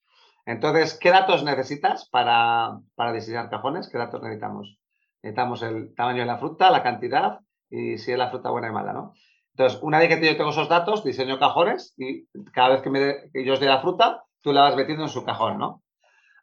[0.45, 3.89] Entonces, ¿qué datos necesitas para, para diseñar cajones?
[3.89, 4.79] ¿Qué datos necesitamos?
[5.23, 7.41] Necesitamos el tamaño de la fruta, la cantidad
[7.71, 9.15] y si es la fruta buena y mala, ¿no?
[9.55, 13.31] Entonces, una vez que yo tengo esos datos, diseño cajones y cada vez que, me
[13.45, 15.83] yo os dé la fruta, tú la vas metiendo en su cajón, ¿no?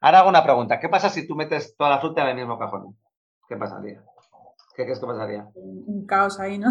[0.02, 0.80] Ahora hago una pregunta.
[0.80, 2.95] ¿Qué pasa si tú metes toda la fruta en el mismo cajón?
[3.48, 4.04] ¿Qué pasaría?
[4.76, 5.48] ¿Qué crees que pasaría?
[5.56, 6.69] Un caos ahí, ¿no?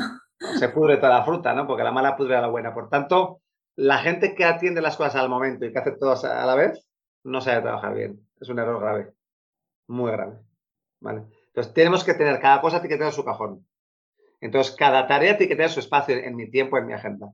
[0.59, 1.67] Se pudre toda la fruta, ¿no?
[1.67, 2.73] Porque la mala pudre a la buena.
[2.73, 3.43] Por tanto,
[3.75, 6.89] la gente que atiende las cosas al momento y que hace todas a la vez,
[7.25, 8.27] no sabe trabajar bien.
[8.41, 9.13] Es un error grave.
[9.89, 10.39] Muy grave.
[11.01, 11.25] ¿Vale?
[11.49, 13.67] Entonces, tenemos que tener, cada cosa tiene que tener su cajón.
[14.41, 17.33] Entonces, cada tarea tiene que tener su espacio en mi tiempo, en mi agenda.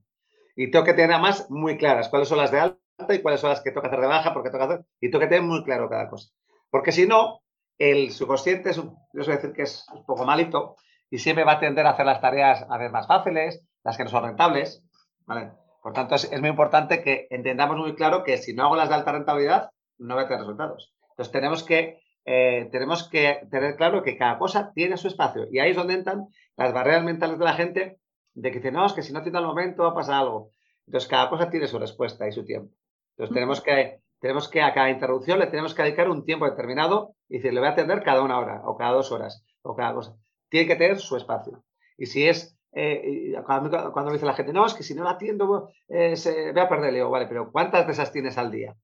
[0.57, 3.51] Y tengo que tener además muy claras cuáles son las de alta y cuáles son
[3.51, 5.89] las que toca hacer de baja, porque toca hacer, y tengo que tener muy claro
[5.89, 6.31] cada cosa.
[6.71, 7.43] Porque si no,
[7.79, 10.77] el subconsciente, es suelo decir que es un poco malito
[11.11, 14.05] y siempre va a tender a hacer las tareas a ver más fáciles, las que
[14.05, 14.83] no son rentables.
[15.27, 15.53] ¿vale?
[15.83, 18.95] Por tanto, es, muy importante que entendamos muy claro que si no hago las de
[18.95, 20.95] alta rentabilidad, no voy a tener resultados.
[21.11, 25.47] Entonces, tenemos que eh, tenemos que tener claro que cada cosa tiene su espacio.
[25.51, 27.99] Y ahí es donde entran las barreras mentales de la gente
[28.35, 30.51] de que dicen, no, es que si no tiene el momento va a pasar algo.
[30.87, 32.75] Entonces, cada cosa tiene su respuesta y su tiempo.
[33.11, 37.15] Entonces, tenemos que, tenemos que a cada interrupción le tenemos que dedicar un tiempo determinado
[37.29, 39.95] y decir, le voy a atender cada una hora o cada dos horas o cada
[39.95, 40.17] cosa.
[40.49, 41.65] Tiene que tener su espacio.
[41.97, 43.71] Y si es, eh, cuando,
[44.05, 46.69] me dice la gente, no, es que si no la atiendo, eh, se, voy a
[46.69, 48.75] perder, le digo, vale, pero ¿cuántas de esas tienes al día?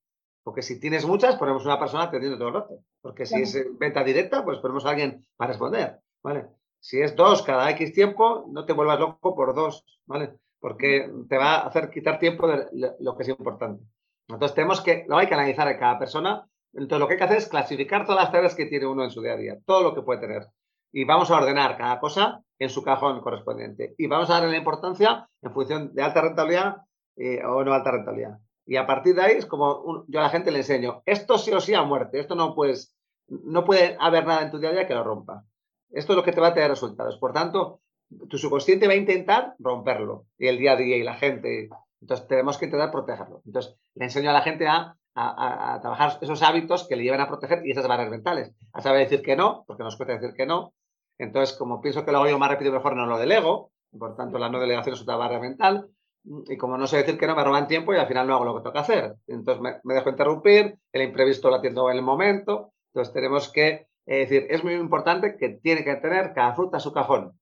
[0.50, 2.78] Porque si tienes muchas, ponemos una persona atendiendo todo el rato.
[3.00, 6.00] Porque si es venta directa, pues ponemos a alguien para responder.
[6.24, 6.48] ¿Vale?
[6.80, 10.40] Si es dos cada X tiempo, no te vuelvas loco por dos, ¿vale?
[10.58, 12.66] Porque te va a hacer quitar tiempo de
[12.98, 13.84] lo que es importante.
[14.28, 16.44] Entonces tenemos que, lo hay que analizar a cada persona.
[16.72, 19.12] Entonces lo que hay que hacer es clasificar todas las tareas que tiene uno en
[19.12, 20.48] su día a día, todo lo que puede tener.
[20.90, 23.94] Y vamos a ordenar cada cosa en su cajón correspondiente.
[23.98, 26.78] Y vamos a darle la importancia en función de alta rentabilidad
[27.14, 28.40] eh, o no alta rentabilidad.
[28.66, 31.52] Y a partir de ahí es como yo a la gente le enseño, esto sí
[31.52, 32.94] o sí a muerte, esto no puedes,
[33.28, 35.44] no puede haber nada en tu día a día que lo rompa.
[35.90, 37.18] Esto es lo que te va a tener resultados.
[37.18, 37.80] Por tanto,
[38.28, 41.68] tu subconsciente va a intentar romperlo y el día a día y la gente.
[42.00, 43.42] Entonces, tenemos que intentar protegerlo.
[43.44, 47.28] Entonces, le enseño a la gente a, a, trabajar esos hábitos que le llevan a
[47.28, 48.52] proteger y esas barreras mentales.
[48.72, 50.74] A saber decir que no, porque nos cuesta decir que no.
[51.18, 53.72] Entonces, como pienso que lo hago yo más rápido y mejor, no lo delego.
[53.98, 55.90] Por tanto, la no delegación es otra barrera mental
[56.24, 58.44] y como no sé decir que no, me roban tiempo y al final no hago
[58.44, 59.14] lo que toca hacer.
[59.26, 62.72] Entonces me, dejo interrumpir, el imprevisto lo atiendo en el momento.
[62.92, 66.92] Entonces tenemos que eh, decir, es muy importante que tiene que tener cada fruta su
[66.92, 67.38] cajón.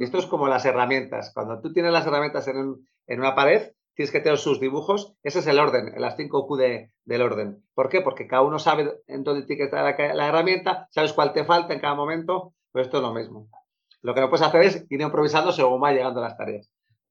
[0.00, 1.30] Esto es como las herramientas.
[1.32, 2.76] Cuando tú tienes las herramientas en,
[3.08, 5.14] una pared, tienes que tener sus dibujos.
[5.22, 7.62] Ese es el orden, las 5Q del orden.
[7.74, 8.00] ¿Por qué?
[8.00, 11.72] Porque cada uno sabe en dónde tiene que estar la, herramienta, sabes cuál te falta
[11.72, 12.52] en cada momento.
[12.72, 13.48] Pues esto es lo mismo.
[14.02, 16.70] Lo que no puedes hacer es ir improvisando según va llegando las tareas.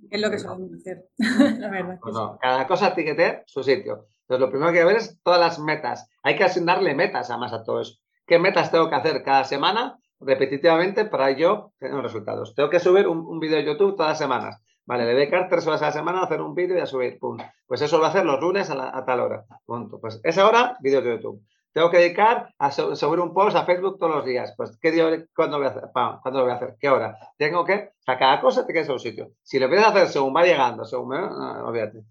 [0.09, 1.05] Es lo que solemos hacer,
[1.59, 1.99] la verdad.
[2.01, 4.07] Pues cada cosa tiene que tener su sitio.
[4.21, 6.09] Entonces, lo primero que hay que ver es todas las metas.
[6.23, 7.99] Hay que asignarle metas además a todo eso.
[8.25, 12.55] ¿Qué metas tengo que hacer cada semana repetitivamente para yo tener resultados?
[12.55, 14.61] Tengo que subir un, vídeo de YouTube todas las semanas.
[14.87, 17.19] Vale, le dedicar tres horas a la semana a hacer un vídeo y a subir.
[17.19, 17.43] Punto.
[17.67, 19.45] Pues eso lo a hacer los lunes a, tal hora.
[19.65, 19.99] Punto.
[19.99, 21.43] Pues esa hora, vídeos de YouTube.
[21.75, 24.53] Tengo que dedicar a subir un post a Facebook todos los días.
[24.55, 25.83] Pues, ¿qué día, cuándo, voy a hacer?
[25.91, 26.77] ¿cuándo lo voy a hacer?
[26.79, 27.17] ¿Qué hora?
[27.37, 29.31] Tengo que, o sea, cada cosa te queda en su sitio.
[29.43, 32.05] Si lo empiezas a hacer según va llegando, según, no, olvídate.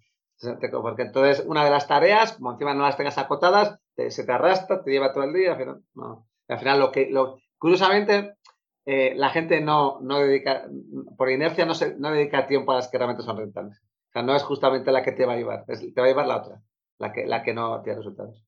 [0.70, 4.82] Porque entonces una de las tareas, como encima no las tengas acotadas, se te arrastra,
[4.82, 5.52] te lleva todo el día.
[5.52, 6.26] Al final, no.
[6.46, 7.10] al final lo que,
[7.56, 8.36] curiosamente,
[8.84, 10.68] eh, la gente no, no dedica,
[11.16, 13.78] por inercia no, se, no dedica tiempo a las que realmente son rentables.
[13.78, 16.26] O sea, no es justamente la que te va a llevar, te va a llevar
[16.26, 16.60] la otra,
[16.98, 18.44] la que, la que no tiene resultados.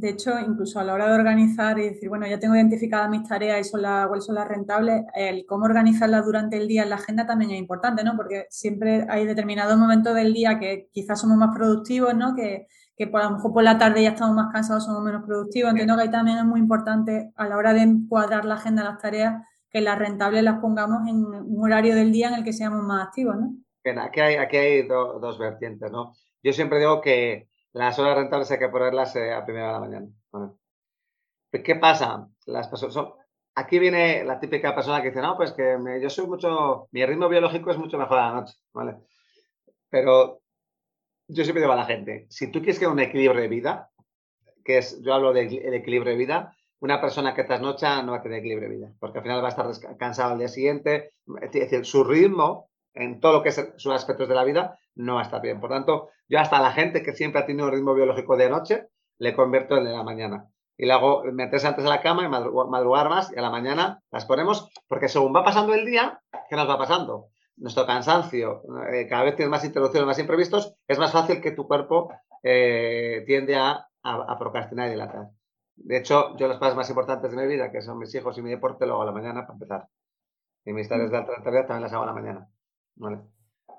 [0.00, 3.28] De hecho, incluso a la hora de organizar y decir, bueno, ya tengo identificadas mis
[3.28, 6.88] tareas y son las, cuáles son las rentables, el cómo organizarlas durante el día en
[6.88, 8.16] la agenda también es importante, ¿no?
[8.16, 12.34] Porque siempre hay determinados momentos del día que quizás somos más productivos, ¿no?
[12.34, 15.22] Que, que por, a lo mejor por la tarde ya estamos más cansados, somos menos
[15.26, 15.70] productivos.
[15.70, 18.96] Entiendo que ahí también es muy importante a la hora de encuadrar la agenda las
[18.96, 22.82] tareas que las rentables las pongamos en un horario del día en el que seamos
[22.82, 23.54] más activos, ¿no?
[24.00, 26.14] Aquí hay, aquí hay dos vertientes, ¿no?
[26.42, 29.80] Yo siempre digo que las horas rentables hay que ponerlas eh, a primera de la
[29.80, 30.08] mañana.
[31.50, 32.28] ¿Qué pasa?
[32.46, 33.14] Las personas
[33.54, 37.28] aquí viene la típica persona que dice, no, pues que yo soy mucho, mi ritmo
[37.28, 38.96] biológico es mucho mejor a la noche, ¿vale?
[39.88, 40.40] Pero
[41.28, 43.90] yo siempre digo a la gente, si tú quieres que un equilibrio de vida,
[44.64, 48.22] que es, yo hablo del equilibrio de vida, una persona que trasnocha no va a
[48.22, 51.52] tener equilibrio de vida, porque al final va a estar cansado al día siguiente, es
[51.52, 55.20] decir, su ritmo en todo lo que es sus aspectos de la vida, no va
[55.20, 55.60] a estar bien.
[55.60, 58.88] Por tanto, yo hasta la gente que siempre ha tenido un ritmo biológico de noche,
[59.18, 60.48] le convierto en de la mañana.
[60.76, 64.02] Y le hago meterse antes a la cama y madrugar más y a la mañana
[64.10, 67.28] las ponemos, porque según va pasando el día, ¿qué nos va pasando?
[67.56, 71.68] Nuestro cansancio, eh, cada vez tiene más interrupciones, más imprevistos, es más fácil que tu
[71.68, 72.10] cuerpo
[72.42, 73.86] eh, tiende a,
[74.38, 75.28] procrastinar y dilatar.
[75.76, 78.42] De hecho, yo las cosas más importantes de mi vida, que son mis hijos y
[78.42, 79.88] mi deporte, lo hago a la mañana para empezar.
[80.64, 82.48] Y mis tareas de alta rentabilidad también las hago a la mañana.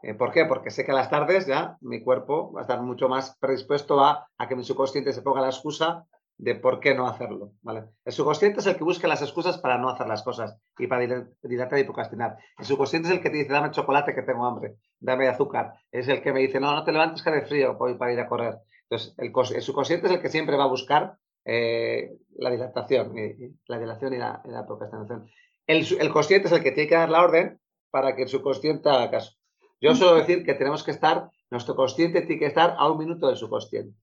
[0.03, 0.45] Eh, ¿Por qué?
[0.45, 4.03] Porque sé que a las tardes ya mi cuerpo va a estar mucho más predispuesto
[4.03, 6.05] a, que mi subconsciente se ponga la excusa
[6.37, 7.51] de por qué no hacerlo.
[7.61, 7.83] ¿vale?
[8.03, 11.05] El subconsciente es el que busca las excusas para no hacer las cosas y para
[11.43, 12.37] dilatar y procrastinar.
[12.57, 15.73] El subconsciente es el que te dice, dame chocolate que tengo hambre, dame azúcar.
[15.91, 18.27] Es el que me dice, no, no te levantes que hace frío para ir a
[18.27, 18.57] correr.
[18.89, 23.77] Entonces, el, subconsciente es el que siempre va a buscar eh, la dilatación, y, la
[23.77, 25.29] dilación y la, procrastinación.
[25.67, 27.60] El, el consciente es el que tiene que dar la orden
[27.91, 29.33] para que el subconsciente haga caso.
[29.79, 33.27] Yo suelo decir que tenemos que estar, nuestro consciente tiene que estar a un minuto
[33.27, 33.95] del subconsciente.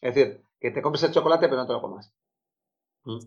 [0.00, 2.12] Es decir, que te compres el chocolate pero no te lo comas.
[3.04, 3.18] ¿Mm?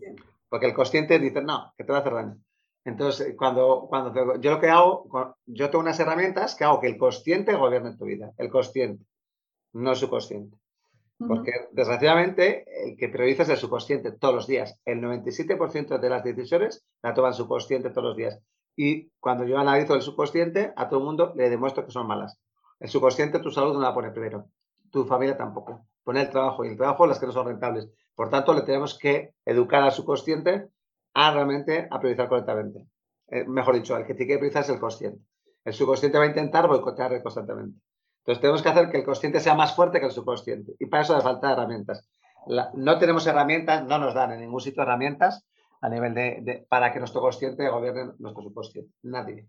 [0.48, 2.36] Porque el consciente dice, no, que te va a hacer daño.
[2.84, 6.98] Entonces, cuando, cuando yo lo que hago, yo tengo unas herramientas que hago que el
[6.98, 9.04] consciente gobierne tu vida, el consciente,
[9.72, 10.56] no el subconsciente.
[11.28, 14.80] Porque desgraciadamente el que prioriza es el subconsciente todos los días.
[14.84, 18.40] El 97% de las decisiones la toma el subconsciente todos los días.
[18.76, 22.38] Y cuando yo analizo el subconsciente, a todo el mundo le demuestro que son malas.
[22.80, 24.46] El subconsciente, tu salud no la pone primero,
[24.90, 25.86] tu familia tampoco.
[26.02, 27.88] Pone el trabajo y el trabajo las que no son rentables.
[28.14, 30.68] Por tanto, le tenemos que educar al subconsciente
[31.14, 32.86] a realmente a priorizar correctamente.
[33.28, 35.24] Eh, mejor dicho, el que tiene que priorizar es el consciente.
[35.64, 37.78] El subconsciente va a intentar boicotear constantemente.
[38.18, 40.74] Entonces, tenemos que hacer que el consciente sea más fuerte que el subconsciente.
[40.78, 42.08] Y para eso hace falta herramientas.
[42.74, 45.44] no tenemos herramientas, no nos dan en ningún sitio herramientas
[45.82, 48.92] a nivel de, para que nuestro consciente gobierne nuestro subconsciente.
[49.02, 49.48] Nadie.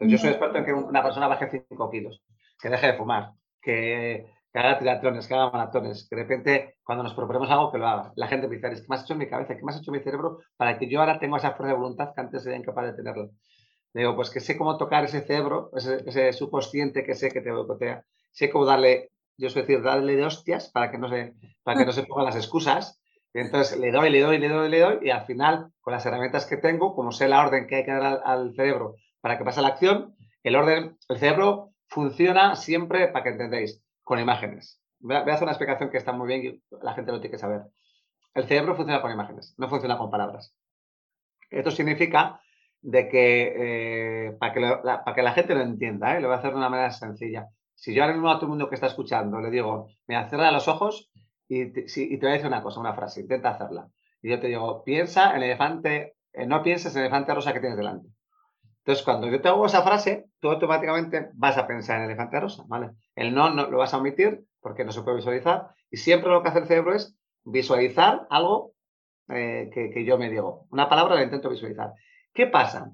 [0.00, 2.24] yo soy experto en que una persona baje 5 kilos,
[2.60, 7.12] que deje de fumar, que, haga triatlones, que haga maratones, que de repente cuando nos
[7.12, 8.12] proponemos algo que lo haga.
[8.16, 9.54] La gente me dice, ¿qué me has hecho en mi cabeza?
[9.54, 11.78] ¿Qué me has hecho en mi cerebro para que yo ahora tenga esa fuerza de
[11.78, 13.28] voluntad que antes era incapaz de tenerla?
[13.92, 17.52] Le digo, pues que sé cómo tocar ese cerebro, ese, subconsciente que sé que te
[17.52, 21.78] boicotea, sé cómo darle, yo soy decir, darle de hostias para que no se, para
[21.78, 22.98] que no se pongan las excusas
[23.40, 26.46] entonces le doy, le doy, le doy, le doy y al final, con las herramientas
[26.46, 29.60] que tengo, como sé la orden que hay que dar al, cerebro para que pase
[29.60, 34.80] la acción, el orden, el cerebro funciona siempre, para que entendáis, con imágenes.
[35.00, 37.38] Voy a, hacer una explicación que está muy bien y la gente lo tiene que
[37.38, 37.62] saber.
[38.34, 40.54] El cerebro funciona con imágenes, no funciona con palabras.
[41.50, 42.40] Esto significa
[42.80, 43.54] de que,
[44.28, 46.20] eh, para, que la, gente lo entienda, ¿eh?
[46.20, 47.48] lo voy a hacer de una manera sencilla.
[47.74, 50.50] Si yo ahora mismo a todo el mundo que está escuchando le digo, me cierra
[50.50, 51.10] los ojos
[51.48, 53.88] y te, te voy a decir una cosa, una frase, intenta hacerla.
[54.22, 57.52] Y yo te digo, piensa en el elefante, eh, no pienses en el elefante rosa
[57.52, 58.08] que tienes delante.
[58.78, 62.64] Entonces, cuando yo te hago esa frase, tú automáticamente vas a pensar en elefante rosa,
[62.68, 62.90] ¿vale?
[63.16, 66.42] El no, no lo vas a omitir porque no se puede visualizar y siempre lo
[66.42, 68.74] que hace el cerebro es visualizar algo
[69.28, 70.66] eh, que, yo me digo.
[70.70, 71.94] Una palabra la intento visualizar.
[72.32, 72.92] ¿Qué pasa?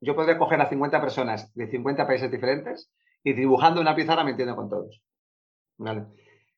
[0.00, 2.90] Yo podría coger a 50 personas de 50 países diferentes
[3.22, 5.02] y dibujando una pizarra me entiendo con todos.
[5.76, 6.06] ¿Vale?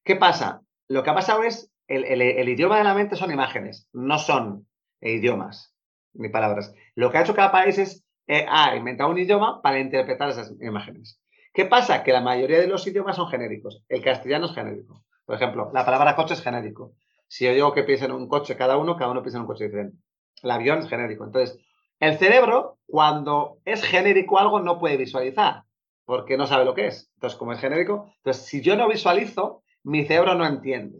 [0.04, 0.62] ¿Qué pasa?
[0.88, 4.66] Lo que ha pasado es, el, el idioma de la mente son imágenes, no son
[5.00, 5.74] idiomas
[6.14, 6.74] ni palabras.
[6.94, 10.52] Lo que ha hecho cada país es eh, ha inventado un idioma para interpretar esas
[10.60, 11.20] imágenes.
[11.52, 12.02] ¿Qué pasa?
[12.02, 13.82] Que la mayoría de los idiomas son genéricos.
[13.88, 15.04] El castellano es genérico.
[15.24, 16.92] Por ejemplo, la palabra coche es genérico.
[17.28, 19.46] Si yo digo que piensen en un coche cada uno, cada uno piensa en un
[19.46, 19.98] coche diferente.
[20.42, 21.24] El avión es genérico.
[21.24, 21.58] Entonces,
[21.98, 25.62] el cerebro, cuando es genérico algo, no puede visualizar,
[26.04, 27.10] porque no sabe lo que es.
[27.14, 30.98] Entonces, como es genérico, entonces si yo no visualizo, mi cerebro no entiende.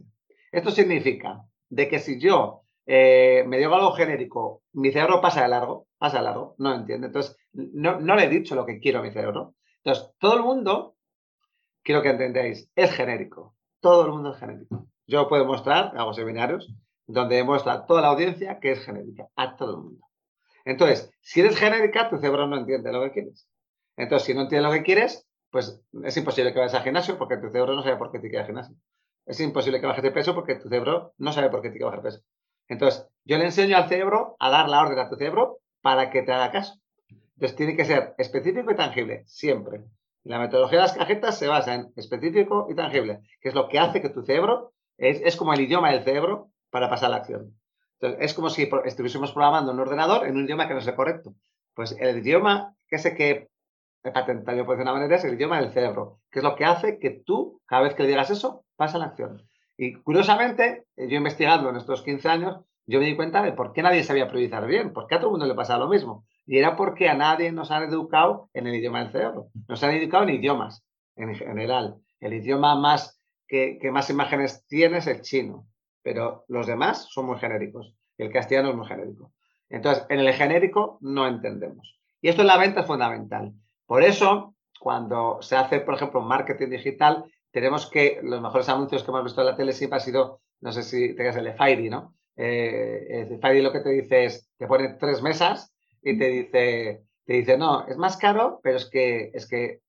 [0.53, 5.49] Esto significa de que si yo eh, me digo algo genérico, mi cerebro pasa de
[5.49, 7.09] largo, pasa de largo, no entiende.
[7.09, 9.55] Entonces, no, le he dicho lo que quiero a mi cerebro.
[9.83, 10.97] Entonces, todo el mundo,
[11.83, 13.57] quiero que entendáis, es genérico.
[13.81, 14.87] Todo el mundo es genérico.
[15.05, 16.73] Yo puedo mostrar, hago seminarios,
[17.09, 20.07] donde demuestra a toda la audiencia que es genérica, a todo el mundo.
[20.65, 23.49] Entonces, si eres genérica, tu cerebro no entiende lo que quieres.
[23.97, 27.37] Entonces, si no entiende lo que quieres, pues es imposible que vayas al gimnasio porque
[27.37, 28.77] tu cerebro no sabe por qué te quieres gimnasio.
[29.27, 31.87] Es imposible que bajes de peso porque tu cerebro no sabe por qué te quiere
[31.87, 32.21] bajar peso.
[32.69, 36.23] Entonces, yo le enseño al cerebro a dar la orden a tu cerebro para que
[36.23, 36.75] te haga caso.
[37.35, 39.85] Entonces, tiene que ser específico y tangible, siempre.
[40.25, 43.79] la metodología de las cajetas se basa en específico y tangible, que es lo que
[43.79, 47.57] hace que tu cerebro es, como el idioma del cerebro para pasar la acción.
[48.01, 51.35] Entonces, es como si estuviésemos programando un ordenador en un idioma que no sea correcto.
[51.75, 53.49] Pues el idioma que sé que
[54.13, 57.11] patentado por una manera es el idioma del cerebro, que es lo que hace que
[57.11, 59.43] tú, cada vez que digas eso, pasa la acción.
[59.77, 63.73] Y curiosamente, eh, yo investigando en estos 15 años, yo me di cuenta de por
[63.73, 66.25] qué nadie sabía priorizar bien, por qué a todo el mundo le pasaba lo mismo.
[66.47, 69.49] Y era porque a nadie nos han educado en el idioma del cerebro.
[69.69, 70.85] Nos han educado en idiomas,
[71.17, 71.97] en general.
[72.21, 75.67] El idioma más que, más imágenes tiene es el chino,
[76.03, 77.93] pero los demás son muy genéricos.
[78.17, 79.33] El castellano es muy genérico.
[79.69, 81.99] Entonces, en el genérico no entendemos.
[82.23, 83.53] Y esto en la venta es fundamental.
[83.87, 89.11] Por eso, cuando se hace, por ejemplo, marketing digital, tenemos que, los mejores anuncios que
[89.11, 92.15] hemos visto en la tele siempre ha sido, no sé si tengas el Fairy, ¿no?
[92.37, 95.73] Eh, el Fairy lo que te dice es, te pone tres mesas
[96.03, 99.81] y te dice, te dice, no, es más caro, pero es que, es que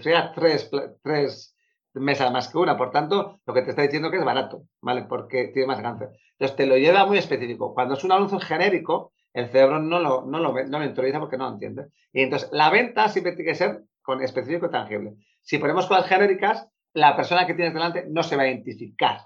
[0.00, 0.70] fría tres,
[1.02, 1.54] tres
[1.94, 5.04] mesas más que una, por tanto, lo que te está diciendo que es barato, ¿vale?
[5.08, 6.08] Porque tiene más alcance.
[6.32, 7.74] Entonces, te lo lleva muy específico.
[7.74, 11.36] Cuando es un anuncio genérico, el cerebro no lo, no lo, no lo introduce porque
[11.36, 11.86] no lo entiende.
[12.12, 15.14] Y entonces, la venta siempre tiene que ser con específico y tangible.
[15.40, 19.20] Si ponemos cosas genéricas, la persona que tienes delante no se va a identificar.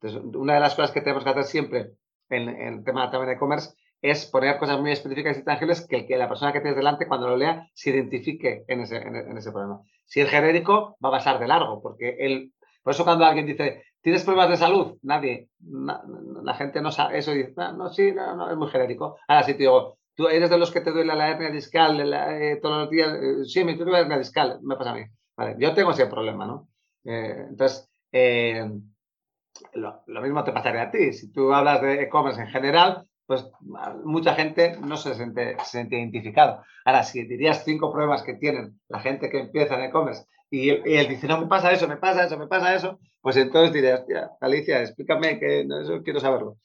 [0.00, 1.92] Entonces, una de las cosas que tenemos que hacer siempre
[2.28, 6.16] en, el tema también de e-commerce es poner cosas muy específicas y tangibles que, que
[6.16, 9.80] la persona que tienes delante cuando lo lea se identifique en ese, en, ese problema.
[10.04, 13.82] Si es genérico, va a pasar de largo, porque él, por eso cuando alguien dice,
[14.06, 14.98] ¿tienes problemas de salud?
[15.02, 19.18] Nadie, la gente no sabe eso dice, no, no sí, no, no, es muy genérico.
[19.26, 22.82] Ahora sí digo, tú eres de los que te duele la hernia discal eh, todos
[22.82, 25.00] los días, eh, sí, me duele la hernia discal, me pasa a mí.
[25.36, 26.68] Vale, yo tengo ese problema, ¿no?
[27.04, 27.90] Eh, entonces,
[29.72, 31.12] lo, mismo te pasaría a ti.
[31.12, 33.44] Si tú hablas de e-commerce en general, pues
[34.04, 36.62] mucha gente no se siente, se siente identificado.
[36.84, 41.08] Ahora, si dirías cinco pruebas que tienen la gente que empieza en e-commerce y, él
[41.08, 44.04] dice, no me pasa eso, me pasa eso, me pasa eso, pues entonces dirías,
[44.40, 46.58] Alicia, explícame que eso quiero saberlo.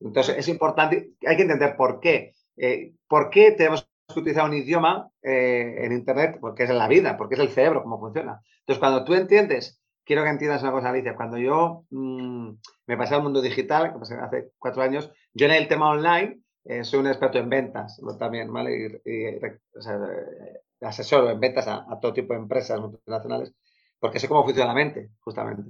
[0.00, 2.32] Entonces, es importante, hay que entender por qué.
[2.56, 6.38] Eh, ¿Por qué tenemos que utilizar un idioma en Internet?
[6.40, 8.40] Porque es en la vida, porque es el cerebro, cómo funciona.
[8.60, 11.16] Entonces, cuando tú entiendes quiero que entiendas una cosa, Alicia.
[11.16, 12.50] Cuando yo mm,
[12.86, 16.40] me pasé al mundo digital, que pasé hace cuatro años, yo en el tema online
[16.64, 19.00] eh, soy un experto en ventas también, ¿vale?
[19.04, 19.58] Y, eh,
[20.84, 23.54] asesoro en ventas a, todo tipo de empresas multinacionales,
[23.98, 25.62] porque sé cómo funciona la mente, justamente.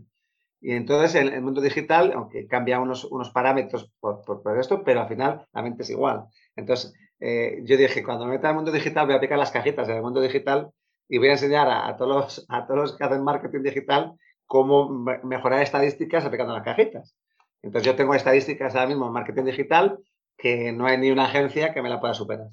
[0.61, 5.03] Y entonces en el mundo digital, aunque cambia unos, unos parámetros por, por, esto, pero
[5.03, 6.25] al final la mente es igual.
[6.57, 9.89] Entonces eh, yo dije, cuando me meta al mundo digital voy a aplicar las cajitas
[9.89, 10.71] en el mundo digital
[11.09, 14.15] y voy a enseñar a, todos, los, a todos que hacen marketing digital
[14.47, 14.89] cómo
[15.23, 17.15] mejorar estadísticas aplicando las cajitas.
[17.63, 19.99] Entonces yo tengo estadísticas ahora mismo en marketing digital
[20.37, 22.49] que no hay ni una agencia que me la pueda superar.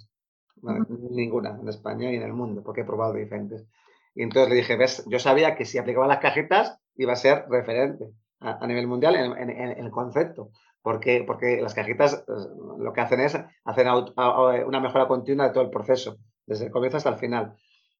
[0.63, 3.65] Ninguna en España y en el mundo, porque he probado diferentes.
[4.13, 7.45] Y entonces le dije, ves, yo sabía que si aplicaba las cajitas iba a ser
[7.50, 10.52] referente a, nivel mundial en, el concepto.
[10.82, 12.32] Porque, porque las cajitas eh,
[12.80, 16.97] lo que hacen es hacer una mejora continua de todo el proceso, desde el comienzo
[16.97, 17.56] hasta el final.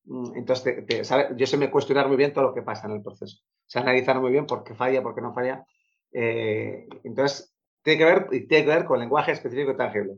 [0.06, 0.84] Mm, entonces,
[1.36, 3.38] yo sé me cuestionar muy bien todo lo que pasa en el proceso.
[3.68, 5.64] Se analizar muy bien por qué falla, por qué no falla.
[6.12, 10.16] Eh, entonces, tiene que ver, tiene que ver con lenguaje específico y tangible.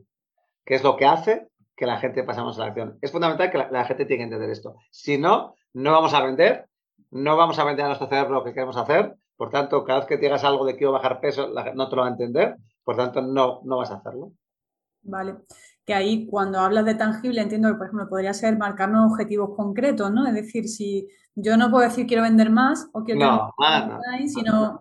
[0.64, 2.98] ¿Qué es lo que hace que la gente pasamos a la acción.
[3.00, 4.76] Es fundamental que la, gente tiene que entender esto.
[4.90, 6.68] Si no, no vamos a vender,
[7.10, 9.16] no vamos a vender a nuestro cerebro lo que queremos hacer.
[9.36, 12.08] Por tanto, cada vez que digas algo de quiero bajar peso, no te lo va
[12.08, 12.56] a entender.
[12.84, 14.32] Por tanto, no, no vas a hacerlo.
[15.02, 15.36] Vale.
[15.84, 20.10] Que ahí cuando hablas de tangible, entiendo que, por ejemplo, podría ser marcarme objetivos concretos,
[20.12, 20.26] ¿no?
[20.26, 24.00] Es decir, si yo no puedo decir quiero vender más o quiero no, más,
[24.32, 24.78] sino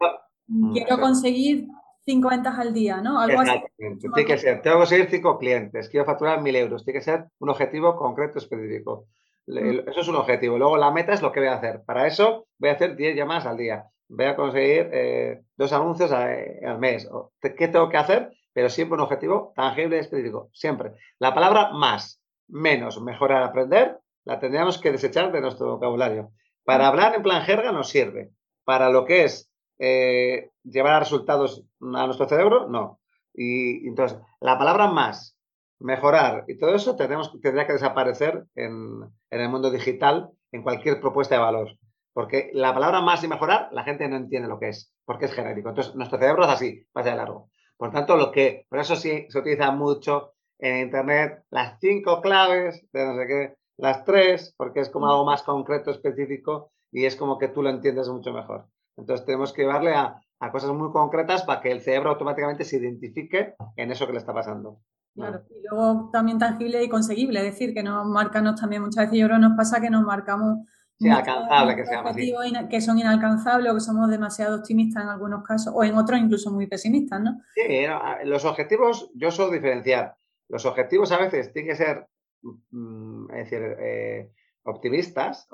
[0.72, 1.68] quiero conseguir
[2.06, 3.20] cinco ventas al día, ¿no?
[3.20, 4.10] Algo Exactamente.
[4.14, 7.26] Tiene que ser, tengo que conseguir cinco clientes, quiero facturar mil euros, tiene que ser
[7.40, 9.08] un objetivo concreto, específico.
[9.48, 9.90] Mm.
[9.90, 10.58] Eso es un objetivo.
[10.58, 11.84] Luego la meta es lo que voy a hacer.
[11.86, 13.86] Para eso voy a hacer 10 llamadas al día.
[14.08, 17.10] Voy a conseguir eh, dos anuncios al mes.
[17.42, 18.32] ¿Qué tengo que hacer?
[18.54, 20.50] Pero siempre un objetivo tangible y específico.
[20.54, 20.94] Siempre.
[21.20, 26.32] La palabra más, menos, mejorar, aprender, la tendríamos que desechar de nuestro vocabulario.
[26.64, 26.88] Para mm.
[26.88, 28.32] hablar en plan jerga nos sirve.
[28.64, 33.00] Para lo que es eh, llevar a resultados a nuestro cerebro, no.
[33.34, 35.38] Y, entonces, la palabra más,
[35.80, 41.36] mejorar y todo eso tenemos, tendría que desaparecer en, el mundo digital en cualquier propuesta
[41.36, 41.78] de valor.
[42.14, 45.34] Porque la palabra más y mejorar, la gente no entiende lo que es, porque es
[45.34, 45.70] genérico.
[45.70, 47.50] Entonces, nuestro cerebro es así, pasa de largo.
[47.76, 52.86] Por tanto, lo que, por eso sí se utiliza mucho en Internet las cinco claves
[52.94, 57.16] de no sé qué, las tres, porque es como algo más concreto, específico, y es
[57.16, 58.68] como que tú lo entiendes mucho mejor.
[58.98, 60.20] Entonces tenemos que llevarle a,
[60.52, 64.34] cosas muy concretas para que el cerebro automáticamente se identifique en eso que le está
[64.34, 64.82] pasando.
[65.16, 69.20] Claro, y luego también tangible y conseguible, es decir, que nos marcamos también muchas veces,
[69.20, 70.58] yo creo que nos pasa que nos marcamos
[71.00, 75.96] sí, alcanzable, que, son inalcanzables o que somos demasiado optimistas en algunos casos o en
[75.96, 77.40] otros incluso muy pesimistas, ¿no?
[77.54, 77.86] Sí,
[78.26, 80.16] los objetivos, yo suelo diferenciar.
[80.50, 82.08] Los objetivos a veces tienen que ser,
[82.42, 84.32] mm, es decir, eh,
[84.64, 85.48] optimistas,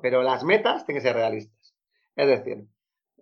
[0.00, 1.61] pero las metas tienen que ser realistas.
[2.16, 2.66] Es decir,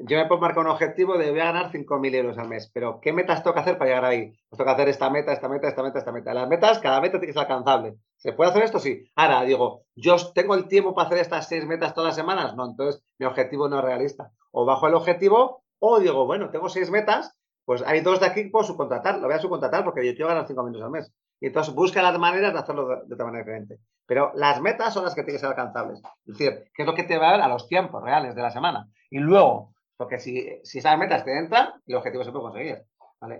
[0.02, 3.00] yo me puedo marcar un objetivo de voy a ganar 5.000 euros al mes, pero
[3.00, 4.32] ¿qué metas tengo que hacer para llegar ahí?
[4.48, 6.34] Pues tengo hacer esta meta, esta meta, esta meta, esta meta.
[6.34, 7.96] Las metas, cada meta tiene que ser alcanzable.
[8.16, 8.78] ¿Se puede hacer esto?
[8.78, 9.04] Sí.
[9.14, 12.56] Ahora, digo, ¿yo tengo el tiempo para hacer estas seis metas todas las semanas?
[12.56, 14.32] No, entonces mi objetivo no es realista.
[14.52, 18.44] O bajo el objetivo, o digo, bueno, tengo seis metas, pues hay dos de aquí
[18.44, 19.18] que puedo subcontratar.
[19.18, 21.12] Lo voy a subcontratar porque yo quiero ganar 5.000 euros al mes.
[21.40, 23.78] Y entonces busca las maneras de hacerlo de, otra manera diferente.
[24.06, 26.00] Pero las metas son las que tienen que ser alcanzables.
[26.26, 28.42] Es decir, ¿qué es lo que te va a dar a los tiempos reales de
[28.42, 28.88] la semana?
[29.10, 32.84] Y luego, porque si, si esas metas te entran, el objetivo se puede conseguir.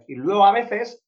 [0.09, 1.05] Y luego a veces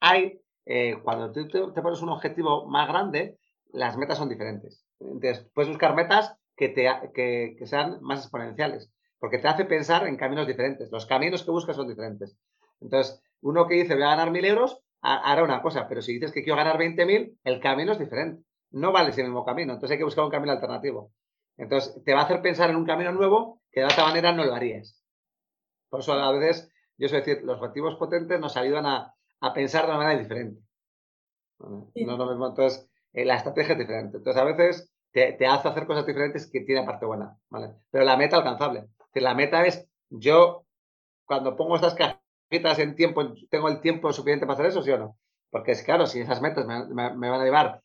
[0.00, 3.38] hay, eh, cuando tú te, pones un objetivo más grande,
[3.72, 4.84] las metas son diferentes.
[5.00, 10.06] Entonces, puedes buscar metas que, te, que, que sean más exponenciales, porque te hace pensar
[10.06, 10.90] en caminos diferentes.
[10.92, 12.36] Los caminos que buscas son diferentes.
[12.80, 16.32] Entonces, uno que dice voy a ganar mil euros, hará una cosa, pero si dices
[16.32, 18.42] que quiero ganar 20.000, el camino es diferente.
[18.70, 21.12] No vale ese mismo camino, entonces hay que buscar un camino alternativo.
[21.56, 24.44] Entonces, te va a hacer pensar en un camino nuevo que de otra manera no
[24.44, 25.02] lo harías.
[25.88, 29.14] Por eso a veces, yo suelo decir, los objetivos potentes nos ayudan a,
[29.54, 30.60] pensar de una manera diferente.
[31.58, 34.18] No es lo mismo, entonces, eh, la estrategia es diferente.
[34.18, 37.74] Entonces, a veces te, hace hacer cosas diferentes que tiene parte buena, ¿vale?
[37.90, 38.86] Pero la meta alcanzable.
[39.14, 40.64] la meta es, yo,
[41.24, 42.19] cuando pongo estas cajas
[42.50, 45.16] en tiempo, tengo el tiempo suficiente para hacer eso, sí o no?
[45.50, 47.80] Porque es claro, si esas metas me, van a llevar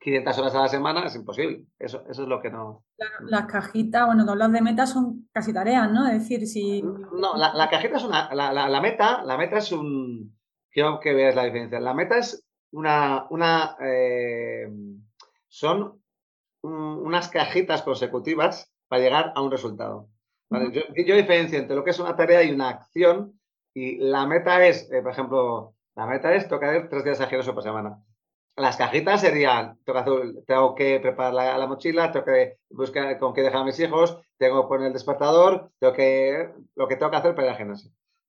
[0.00, 1.64] 500 horas a la semana, es imposible.
[1.78, 2.84] Eso, eso es lo que no.
[3.20, 6.06] las cajitas, bueno, todas las de metas son casi tareas, ¿no?
[6.06, 6.82] Es decir, si.
[6.82, 8.34] No, la, cajita es una.
[8.34, 10.36] La, meta, la meta es un.
[10.70, 11.80] Quiero que veas la diferencia.
[11.80, 13.26] La meta es una.
[13.30, 14.68] una eh,
[15.48, 16.02] son
[16.62, 20.08] unas cajitas consecutivas para llegar a un resultado.
[20.50, 23.38] yo, yo diferencio entre lo que es una tarea y una acción
[23.74, 27.62] y la meta es, eh, por ejemplo, la meta es tocar tres días ajenos por
[27.62, 28.02] semana.
[28.56, 29.78] Las cajitas serían,
[30.46, 34.62] tengo que, preparar la, mochila, tengo que buscar con qué dejar a mis hijos, tengo
[34.62, 37.76] que poner el despertador, tengo que, lo que tengo que hacer para ir al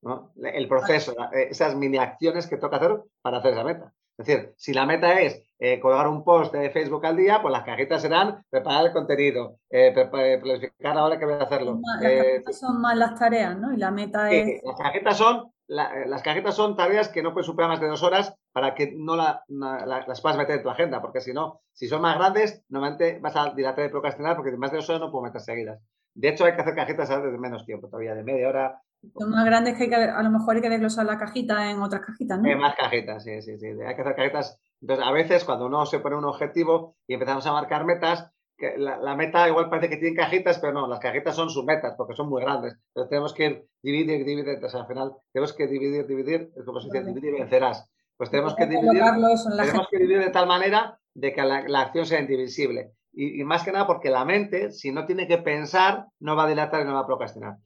[0.01, 0.33] ¿no?
[0.35, 3.93] El proceso, esas mini acciones que tengo que hacer para hacer esa meta.
[4.17, 7.51] Es decir, si la meta es eh, colgar un post de Facebook al día, pues
[7.51, 11.79] las cajitas serán preparar el contenido, eh, planificar ahora que voy a hacerlo.
[11.81, 13.73] Las eh, cajitas son más las tareas, ¿no?
[13.73, 14.61] Y la meta es...
[14.63, 18.33] Las cajitas son, las cajitas son tareas que no pueden superar más de dos horas
[18.53, 22.17] para que no las puedas meter en tu agenda, porque si no, si son más
[22.17, 25.41] grandes, normalmente vas a dilatar y procrastinar porque más de dos horas no puedo meter
[25.41, 25.81] seguidas.
[26.13, 28.81] De hecho, hay que hacer cajitas de menos tiempo, todavía de media hora,
[29.17, 31.81] son más grandes que, hay que a lo mejor hay que desglosar la cajita en
[31.81, 32.49] otras cajitas, ¿no?
[32.49, 33.67] En más cajitas, sí, sí, sí.
[33.67, 34.59] Hay que hacer cajitas.
[34.81, 38.75] Entonces, a veces cuando uno se pone un objetivo y empezamos a marcar metas, que
[38.77, 42.15] la, meta igual parece que tiene cajitas, pero no, las cajitas son sus metas porque
[42.15, 42.77] son muy grandes.
[42.89, 46.87] Entonces tenemos que dividir, dividir, entonces al final tenemos que dividir, dividir, es como se
[46.87, 47.89] dice, dividir y vencerás.
[48.17, 52.21] Pues tenemos que dividir, tenemos que dividir de tal manera de que la, acción sea
[52.21, 52.93] indivisible.
[53.11, 56.43] Y, y, más que nada porque la mente, si no tiene que pensar, no va
[56.43, 57.57] a dilatar y no va a procrastinar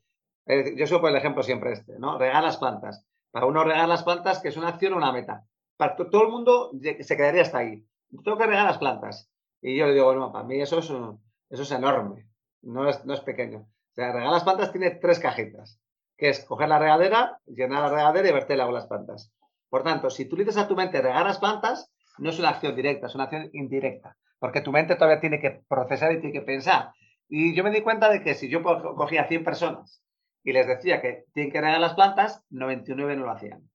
[0.75, 2.17] yo suelo el ejemplo siempre este, ¿no?
[2.17, 3.05] Regar las plantas.
[3.31, 5.45] Para uno regar las plantas, que es una acción o una meta.
[5.77, 7.85] para todo el mundo se quedaría hasta ahí.
[8.23, 9.29] Tengo que regar las plantas.
[9.61, 12.27] Y yo le digo, bueno, para mí eso es, eso es enorme,
[12.61, 13.59] no es, no es pequeño.
[13.59, 15.79] O sea, regar las plantas tiene tres cajitas,
[16.17, 19.31] que es coger la regadera, llenar la regadera y verter agua las plantas.
[19.69, 22.49] Por tanto, si tú le dices a tu mente regar las plantas, no es una
[22.49, 26.33] acción directa, es una acción indirecta, porque tu mente todavía tiene que procesar y tiene
[26.33, 26.91] que pensar.
[27.27, 30.01] Y yo me di cuenta de que si yo cogía 100 personas
[30.43, 33.69] y les decía que tienen que regar las plantas, 99 no lo hacían.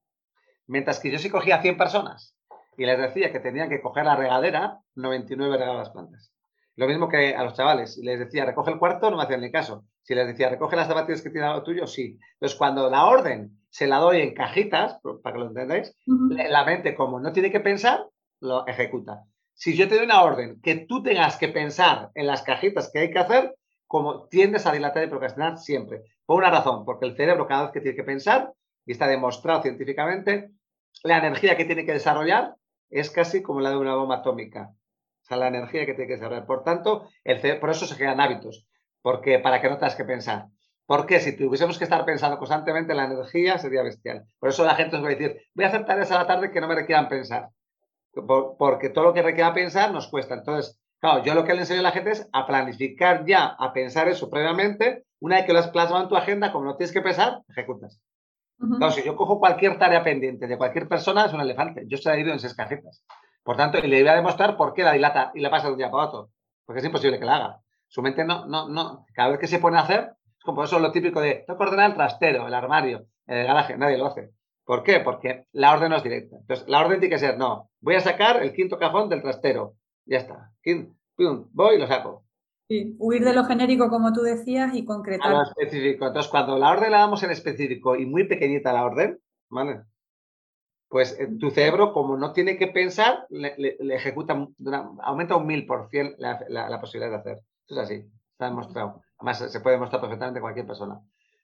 [0.66, 2.36] Mientras que yo si cogía 100 personas
[2.76, 6.32] y les decía que tenían que coger la regadera, 99 regaban las plantas.
[6.76, 9.52] Lo mismo que a los chavales, les decía recoge el cuarto, no me hacían ni
[9.52, 9.84] caso.
[10.02, 12.18] Si les decía recoge las zapatillas que tiene lo tuyo, sí.
[12.34, 16.94] Entonces, cuando la orden se la doy en cajitas, para que lo entendáis, la mente,
[16.94, 18.06] como no tiene que pensar,
[18.40, 19.24] lo ejecuta.
[19.54, 22.98] Si yo te doy una orden que tú tengas que pensar en las cajitas que
[22.98, 23.54] hay que hacer,
[23.86, 26.02] como tiendes a dilatar y procrastinar siempre.
[26.26, 28.52] Por una razón, porque el cerebro cada vez que tiene que pensar,
[28.86, 30.50] y está demostrado científicamente,
[31.02, 32.54] la energía que tiene que desarrollar
[32.90, 34.70] es casi como la de una bomba atómica.
[35.22, 36.46] O sea, la energía que tiene que desarrollar.
[36.46, 38.66] Por tanto, el por eso se crean hábitos,
[39.02, 40.46] porque para que no tengas que pensar.
[40.86, 44.26] Porque si tuviésemos que estar pensando constantemente, la energía sería bestial.
[44.38, 46.50] Por eso la gente os va a decir, voy a hacer tareas a la tarde
[46.50, 47.48] que no me requieran pensar.
[48.58, 50.34] porque todo lo que requiera pensar nos cuesta.
[50.34, 53.72] Entonces, claro, yo lo que le enseño a la gente es a planificar ya, a
[53.72, 55.04] pensar eso previamente.
[55.24, 57.98] Una vez que lo has plasmado en tu agenda, como no tienes que pensar, ejecutas.
[58.58, 61.84] Claro, si yo cojo cualquier tarea pendiente de cualquier persona, es un elefante.
[61.86, 63.02] Yo se la divido en seis cajitas.
[63.42, 65.72] Por tanto, y le voy a demostrar por qué la dilata y la pasa de
[65.72, 66.30] un día para otro.
[66.66, 67.60] Porque es imposible que la haga.
[67.88, 69.06] Su mente no, no, no.
[69.14, 71.56] Cada vez que se pone a hacer, es como eso es lo típico de, tengo
[71.58, 73.78] que ordenar el trastero, el armario, el garaje.
[73.78, 74.30] Nadie lo hace.
[74.66, 75.00] ¿Por qué?
[75.00, 76.36] Porque la orden no es directa.
[76.36, 79.76] Entonces, la orden tiene que ser, no, voy a sacar el quinto cajón del trastero.
[80.04, 80.50] Ya está.
[81.16, 82.26] Voy y lo saco.
[82.68, 85.30] Sí, huir de lo genérico, como tú decías, y concretar.
[85.30, 86.06] A lo específico.
[86.06, 89.82] Entonces, cuando la orden la damos en específico y muy pequeñita la orden, ¿vale?
[90.88, 94.48] Pues eh, tu cerebro, como no tiene que pensar, le, ejecuta,
[95.02, 97.44] aumenta un mil por cien la, posibilidad de hacer.
[97.66, 99.02] Eso es así, está demostrado.
[99.18, 101.00] Además, se puede demostrar perfectamente cualquier persona.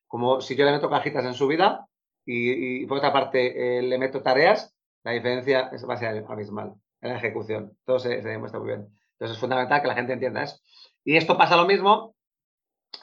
[0.06, 1.86] Como si yo le meto cajitas en su vida
[2.24, 6.74] y, por otra parte eh, le meto tareas, la diferencia es, va a ser abismal
[7.02, 7.76] en la ejecución.
[7.84, 8.88] Todo se demuestra muy bien.
[9.20, 10.56] Entonces, es fundamental que la gente entienda eso.
[11.04, 12.14] Y esto pasa lo mismo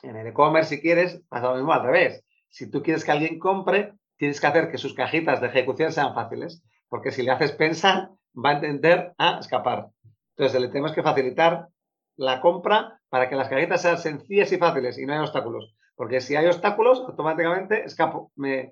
[0.03, 2.23] en el e-commerce, si quieres, pasa lo mismo al revés.
[2.49, 6.13] Si tú quieres que alguien compre, tienes que hacer que sus cajitas de ejecución sean
[6.13, 9.89] fáciles, porque si le haces pensar, va a entender a escapar.
[10.35, 11.67] Entonces, le tenemos que facilitar
[12.15, 15.75] la compra para que las cajitas sean sencillas y fáciles y no hay obstáculos.
[15.95, 18.31] Porque si hay obstáculos, automáticamente escapo.
[18.35, 18.71] mi,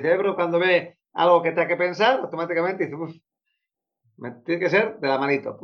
[0.00, 3.16] cerebro cuando ve algo que tenga que pensar, automáticamente dice, uff,
[4.44, 5.58] tiene que ser de la manito.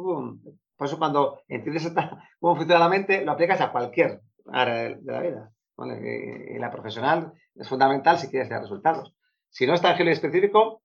[0.79, 1.93] Por eso cuando entiendes
[2.39, 5.53] cómo funciona la mente, lo aplicas a cualquier área de la vida.
[5.76, 9.12] Y, la profesional es fundamental si quieres tener resultados.
[9.51, 10.83] Si no es tangible y específico,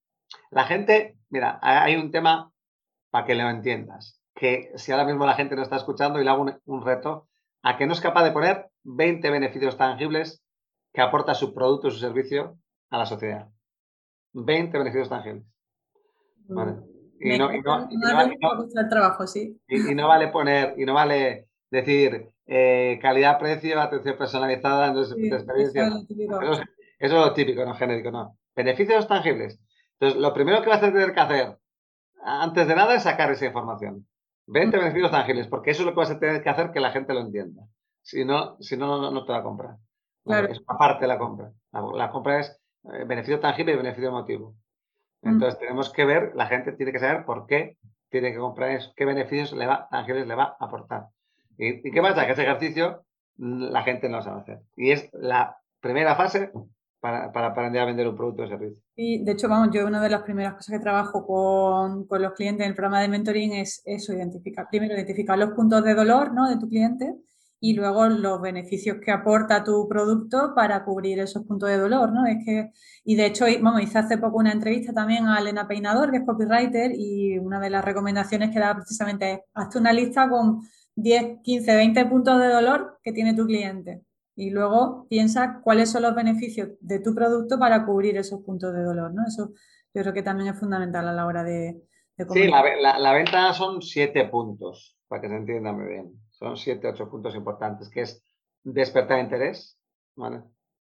[0.49, 2.51] la gente, mira, hay un tema
[3.11, 6.29] para que lo entiendas, que si ahora mismo la gente no está escuchando y le
[6.31, 7.27] hago un, reto,
[7.61, 10.43] a que no es capaz de poner 20 beneficios tangibles
[10.91, 12.57] que aporta su producto o su servicio
[12.89, 13.49] a la sociedad.
[14.33, 15.45] 20 beneficios tangibles.
[16.47, 16.92] ¿Vale?
[17.23, 17.49] Y no,
[18.89, 19.57] trabajo, sí.
[19.67, 25.87] Y, no vale poner, y no vale decir eh, calidad-precio, atención personalizada, entonces, experiencia.
[25.87, 26.61] Eso
[26.99, 28.37] es, lo típico, no genérico, no.
[28.55, 29.59] Beneficios tangibles.
[29.99, 31.57] Entonces, lo primero que vas a tener que hacer,
[32.23, 34.05] antes de nada, es sacar esa información.
[34.47, 36.91] 20 beneficios tangibles, porque eso es lo que vas a tener que hacer que la
[36.91, 37.63] gente lo entienda.
[38.01, 39.77] Si no, si no, no, te va a comprar.
[40.25, 40.49] Claro.
[40.49, 41.51] Es aparte de la compra.
[41.71, 42.49] La, compra es
[42.83, 44.55] eh, beneficio tangible y beneficio emotivo.
[45.23, 47.77] Entonces tenemos que ver, la gente tiene que saber por qué
[48.09, 51.07] tiene que comprar eso, qué beneficios le va, tangibles le va a aportar.
[51.57, 52.25] ¿Y, qué pasa?
[52.25, 53.03] Que ese ejercicio
[53.37, 54.59] mm, la gente no lo sabe hacer.
[54.75, 56.51] Y es la primera fase
[56.99, 58.81] para, para, aprender a vender un producto o servicio.
[58.95, 62.33] Y de hecho, vamos, yo una de las primeras cosas que trabajo con, con los
[62.33, 66.33] clientes en el programa de mentoring es eso, identificar, primero identificar los puntos de dolor
[66.33, 66.49] ¿no?
[66.49, 67.15] de tu cliente
[67.63, 72.25] y luego los beneficios que aporta tu producto para cubrir esos puntos de dolor, ¿no?
[72.25, 72.71] Es que,
[73.05, 76.25] y de hecho, vamos, hice hace poco una entrevista también a Elena Peinador, que es
[76.25, 80.59] copywriter, y una de las recomendaciones que daba precisamente es, hazte una lista con
[80.95, 84.01] 10, 15, 20 puntos de dolor que tiene tu cliente.
[84.35, 88.83] Y luego piensa cuáles son los beneficios de tu producto para cubrir esos puntos de
[88.83, 89.25] dolor, ¿no?
[89.25, 89.53] Eso
[89.93, 91.81] yo creo que también es fundamental a la hora de...
[92.17, 96.57] de sí, la, la venta son siete puntos, para que se entienda muy bien son
[96.57, 98.21] siete, ocho puntos importantes, que es
[98.63, 99.79] despertar interés,
[100.15, 100.41] ¿vale?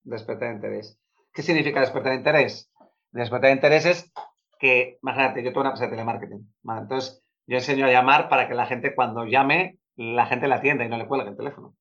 [0.03, 0.99] Despertar interés.
[1.31, 2.71] ¿Qué significa despertar interés?
[3.11, 4.11] Despertar interés es
[4.59, 6.81] que, imagínate, yo tengo una empresa de telemarketing, ¿vale?
[6.81, 10.83] Entonces, yo enseño a llamar para que la gente cuando llame, la gente la atienda
[10.83, 11.75] y no le cuelgue el teléfono.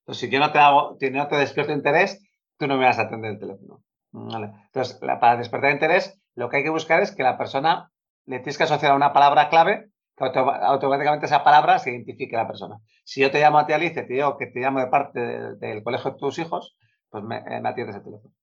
[0.00, 2.98] Entonces, si yo no te hago, si no te despierto interés, tú no me vas
[2.98, 3.82] a atender el teléfono.
[4.12, 4.52] ¿vale?
[4.66, 7.90] Entonces, para despertar interés, lo que hay que buscar es que la persona
[8.24, 9.89] le tienes que asociar a una palabra clave
[10.20, 12.78] automáticamente esa palabra se identifique a la persona.
[13.04, 15.20] Si yo te llamo a ti, Alice, te digo que te llamo de parte
[15.56, 16.76] del colegio de tus hijos,
[17.08, 18.34] pues me, eh, me atiendes el teléfono.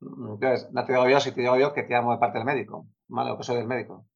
[0.00, 2.44] Entonces, no te digo yo si te digo yo que te llamo de parte del
[2.44, 3.30] médico, ¿vale?
[3.30, 4.06] O que soy del médico.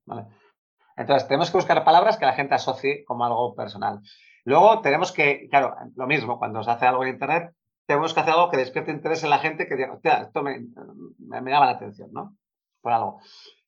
[0.97, 4.01] Entonces, tenemos que buscar palabras que la gente asocie como algo personal.
[4.45, 7.53] Luego tenemos que, claro, lo mismo, cuando se hace algo en Internet,
[7.87, 10.59] tenemos que hacer algo que despierte interés en la gente, que diga, esto me,
[11.19, 12.37] me, llama la atención, ¿no?
[12.81, 13.21] Por algo.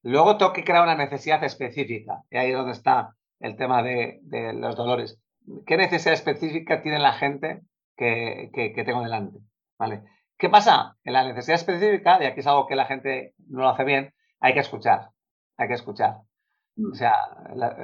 [0.02, 4.20] Luego tengo que crear una necesidad específica, y ahí es donde está el tema de,
[4.22, 5.20] de los dolores.
[5.66, 7.62] ¿Qué necesidad específica tiene la gente
[7.96, 9.38] que, que, que tengo delante?
[9.78, 10.02] ¿Vale?
[10.36, 10.96] ¿Qué pasa?
[11.04, 14.14] En la necesidad específica, y aquí es algo que la gente no lo hace bien,
[14.40, 15.10] hay que escuchar.
[15.56, 16.18] Hay que escuchar.
[16.92, 17.14] O sea,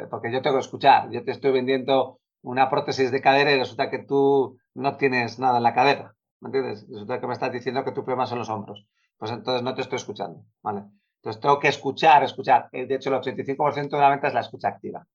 [0.08, 1.10] porque yo tengo que escuchar.
[1.10, 5.56] Yo te estoy vendiendo una prótesis de cadera y resulta que tú no tienes nada
[5.56, 6.14] en la cadera.
[6.40, 6.86] ¿Me entiendes?
[6.88, 8.86] Resulta que me estás diciendo que tu problema son los hombros.
[9.18, 10.44] Pues entonces no te estoy escuchando.
[10.62, 10.84] ¿Vale?
[11.24, 12.68] Entonces tengo que escuchar, escuchar.
[12.70, 15.06] Eh, de hecho, el 85% de la venta es la escucha activa.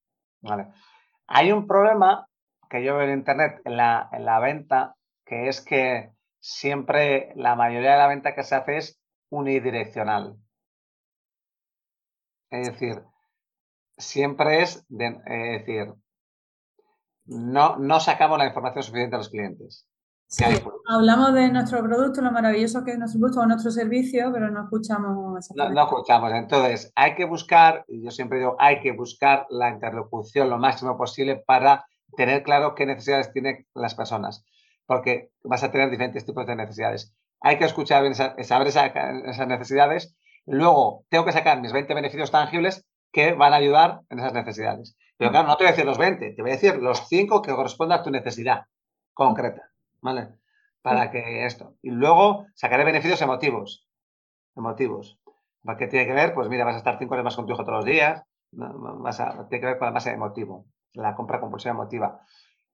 [0.41, 0.69] ¿Vale?
[1.27, 2.27] Hay un problema
[2.67, 7.55] que yo veo en Internet en la, en la venta, que es que siempre la
[7.55, 8.99] mayoría de la venta que se hace es
[9.29, 10.35] unidireccional.
[12.49, 13.03] Es decir,
[13.95, 15.93] siempre es, decir,
[17.25, 19.87] no, no sacamos la información suficiente a los clientes.
[20.31, 20.45] Sí,
[20.87, 24.63] hablamos de nuestro producto, lo maravilloso que es nuestro producto o nuestro servicio, pero no
[24.63, 25.49] escuchamos.
[25.55, 26.31] No, no, escuchamos.
[26.33, 30.97] Entonces, hay que buscar, y yo siempre digo, hay que buscar la interlocución lo máximo
[30.97, 34.45] posible para tener claro qué necesidades tienen las personas
[34.89, 37.13] porque vas a tener diferentes tipos de necesidades.
[37.41, 40.17] Hay que escuchar bien, saber esas necesidades.
[40.47, 44.97] Luego, tengo que sacar mis 20 beneficios tangibles que van a ayudar en esas necesidades.
[45.15, 47.43] Pero claro, no te voy a decir los 20, te voy a decir los 5
[47.43, 48.61] que correspondan a tu necesidad
[49.13, 49.68] concreta,
[50.01, 50.29] ¿vale?
[50.81, 51.75] Para que esto.
[51.81, 53.87] Y luego sacaré beneficios emotivos.
[54.55, 55.19] Emotivos.
[55.77, 56.33] ¿Qué tiene que ver?
[56.33, 58.23] Pues mira, vas a estar 5 horas más con tu hijo todos los días.
[58.51, 62.21] Vas a, tiene que ver con la base emotivo, la compra compulsiva emotiva.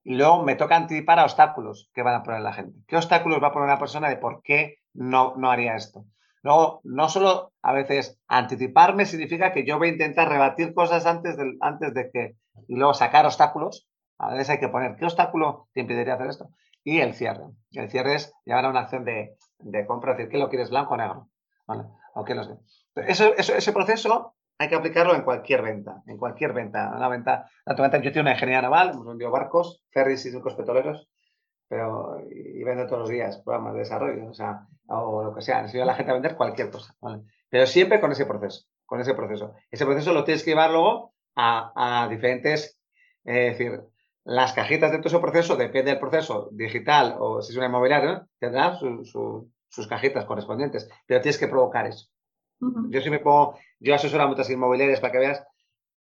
[0.03, 2.79] Y luego me toca anticipar a obstáculos que van a poner la gente.
[2.87, 6.05] ¿Qué obstáculos va a poner una persona de por qué no, no haría esto?
[6.43, 11.37] Luego, no solo a veces anticiparme significa que yo voy a intentar rebatir cosas antes
[11.37, 12.35] de, antes de que,
[12.67, 13.87] y luego sacar obstáculos.
[14.19, 16.49] A veces hay que poner qué obstáculo te impediría hacer esto.
[16.85, 17.43] Y el cierre.
[17.71, 20.93] El cierre es llevar a una acción de, de compra, decir, ¿qué lo quieres blanco
[20.93, 21.29] o negro?
[21.67, 21.83] ¿Vale?
[22.13, 22.33] O qué
[23.07, 26.93] Eso, eso, ese proceso hay que aplicarlo en cualquier venta, en cualquier venta.
[26.95, 31.09] Una venta, venta yo tengo una ingeniería naval, hemos vendido barcos, ferries y circos petroleros,
[31.67, 35.61] pero y vendo todos los días programas de desarrollo, o sea, o lo que sea,
[35.61, 36.95] enseño a la gente a vender cualquier cosa.
[37.49, 39.55] Pero siempre con ese proceso, con ese proceso.
[39.71, 42.79] Ese proceso lo tienes que llevar luego a, diferentes,
[43.23, 43.81] es decir,
[44.25, 48.27] las cajitas de todo ese proceso, depende del proceso digital o si es una inmobiliaria,
[48.39, 52.07] tendrá sus cajitas correspondientes, pero tienes que provocar eso.
[52.89, 55.43] Yo sí me pongo, yo asesoro a muchas inmobiliarias para que veas,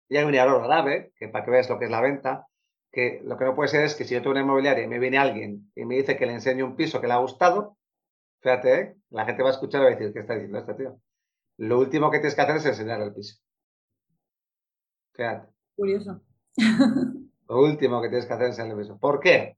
[0.08, 2.46] y hay un error grave, que para que veas lo que es la venta,
[2.90, 4.98] que lo que no puede ser es que si yo tengo una inmobiliaria y me
[4.98, 7.76] viene alguien y me dice que le enseño un piso que le ha gustado,
[8.40, 8.96] fíjate, ¿eh?
[9.10, 11.00] la gente va a escuchar y va a decir, ¿qué está diciendo este tío?
[11.58, 13.36] Lo último que tienes que hacer es enseñar el piso.
[15.12, 15.52] Fíjate.
[15.76, 16.20] Curioso.
[17.48, 18.98] Lo último que tienes que hacer es el piso.
[18.98, 19.56] ¿Por qué?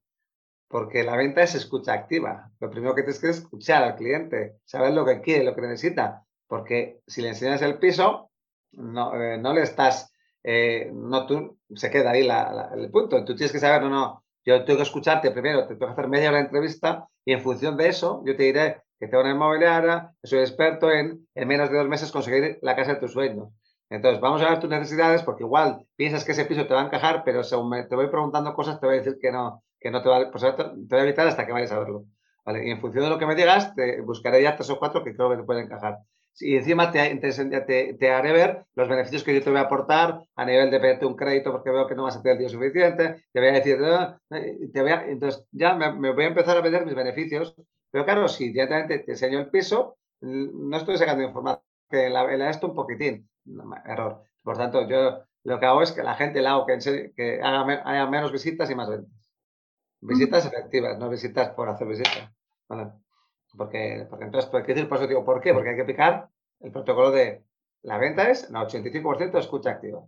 [0.67, 2.49] Porque la venta es escucha activa.
[2.59, 5.61] Lo primero que tienes que es escuchar al cliente, saber lo que quiere, lo que
[5.61, 6.25] necesita.
[6.47, 8.31] Porque si le enseñas el piso,
[8.71, 10.13] no, eh, no le estás,
[10.43, 12.27] eh, no tú, se queda ahí
[12.75, 13.23] el punto.
[13.25, 16.07] Tú tienes que saber, no, no, yo tengo que escucharte primero, te tengo que hacer
[16.07, 19.31] media hora de entrevista y en función de eso yo te diré que tengo una
[19.31, 23.49] inmobiliaria, soy experto en, en menos de dos meses conseguir la casa de tus sueños.
[23.91, 26.85] Entonces, vamos a ver tus necesidades porque igual piensas que ese piso te va a
[26.85, 30.01] encajar, pero según te voy preguntando cosas, te voy a decir que no, que no
[30.01, 32.05] te va, pues te voy a evitar hasta que vayas a verlo.
[32.45, 32.67] ¿vale?
[32.67, 35.13] Y en función de lo que me digas, te buscaré ya tres o cuatro que
[35.13, 35.99] creo que te pueden encajar
[36.39, 40.23] y encima te, te, te, haré ver los beneficios que yo te voy a aportar
[40.35, 43.25] a nivel de pedirte un crédito porque veo que no vas a tener el suficiente,
[43.31, 46.61] te voy a decir, ah", te voy a, entonces ya me, voy a empezar a
[46.61, 47.55] vender mis beneficios,
[47.91, 52.49] pero claro, si directamente te enseño el piso, no estoy sacando información, que la, la
[52.49, 53.29] esto un poquitín,
[53.85, 54.23] error.
[54.43, 57.81] Por tanto, yo lo que hago es que la gente la hago que, que haga,
[57.85, 59.31] haya menos visitas y más ventas.
[60.01, 62.31] Visitas efectivas, no visitas por hacer visitas.
[63.55, 64.89] Porque, porque entonces, ¿por qué decir?
[64.89, 65.53] Por eso digo, ¿por qué?
[65.53, 66.29] Porque hay que aplicar
[66.61, 67.43] el protocolo de
[67.83, 70.03] la venta es el 85% de escucha activa.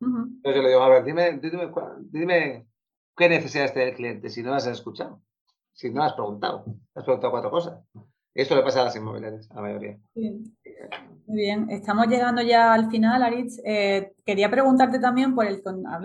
[0.00, 1.70] Entonces yo le digo, a ver, dime, dime,
[2.10, 2.66] dime
[3.16, 5.22] qué necesidades tiene el cliente si no has escuchado,
[5.72, 6.64] si no has preguntado.
[6.94, 7.80] Has preguntado cuatro cosas.
[8.34, 9.98] Esto le pasa a las inmobiliarias, a la mayoría.
[10.14, 13.60] Muy bien, estamos llegando ya al final, Aritz.
[13.64, 15.62] Eh, quería preguntarte también, por el,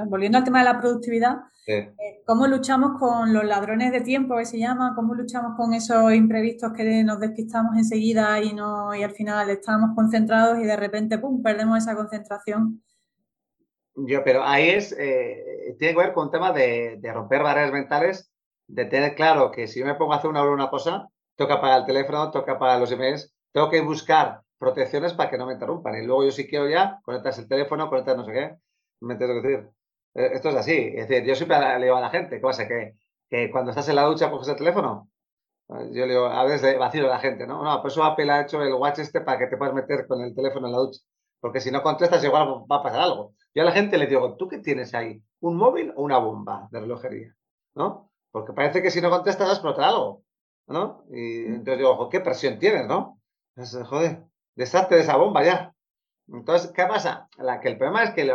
[0.07, 1.93] volviendo al tema de la productividad, eh,
[2.25, 4.93] ¿cómo luchamos con los ladrones de tiempo, que se llama?
[4.95, 9.91] ¿Cómo luchamos con esos imprevistos que nos despistamos enseguida y, no, y al final estamos
[9.95, 12.83] concentrados y de repente, ¡pum!, perdemos esa concentración?
[13.95, 17.71] Yo, pero ahí es, eh, tiene que ver con un tema de, de romper barreras
[17.71, 18.31] mentales,
[18.67, 21.07] de tener claro que si yo me pongo a hacer una hora una cosa,
[21.37, 25.45] toca apagar el teléfono, toca apagar los emails, tengo que buscar protecciones para que no
[25.45, 25.95] me interrumpan.
[25.95, 28.55] Y luego yo si quiero ya, conectas el teléfono, conectas no sé qué.
[28.99, 29.69] ¿Me entiendes lo que decir?
[30.15, 30.93] Eh, esto es así.
[30.95, 32.67] Es decir, yo siempre le digo a la gente, ¿qué pasa?
[32.67, 32.95] Que,
[33.29, 35.09] que cuando estás en la ducha coges el teléfono.
[35.69, 37.61] Yo le digo, a veces vacío a la gente, ¿no?
[37.61, 40.21] No, por eso Apple ha hecho el watch este para que te puedas meter con
[40.21, 41.01] el teléfono en la ducha.
[41.41, 43.33] Porque si no contestas, igual va a pasar algo.
[43.53, 45.21] Yo a la gente le digo, ¿tú qué tienes ahí?
[45.41, 47.35] ¿Un móvil o una bomba de relojería?
[47.75, 48.09] ¿No?
[48.31, 50.23] Porque parece que si no contestas va a algo.
[50.67, 51.05] ¿No?
[51.09, 53.19] Y entonces digo, ¿qué presión tienes, no?
[53.85, 54.23] joder,
[54.55, 55.73] deshazte de esa bomba ya.
[56.27, 57.29] Entonces, ¿qué pasa?
[57.37, 58.25] La, que el problema es que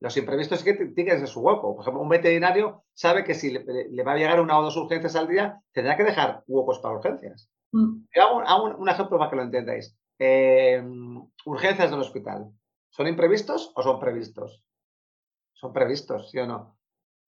[0.00, 1.74] los imprevistos es que tienen en su hueco.
[1.74, 5.16] Por ejemplo, un veterinario sabe que si le, va a llegar una o dos urgencias
[5.16, 7.48] al día, tendrá que dejar huecos para urgencias.
[7.72, 8.04] Mm.
[8.46, 9.96] hago, un, ejemplo para que lo entendáis.
[10.18, 12.50] Em, urgencias del hospital.
[12.90, 14.62] ¿Son imprevistos o son previstos?
[15.52, 16.76] Son previstos, ¿sí o no?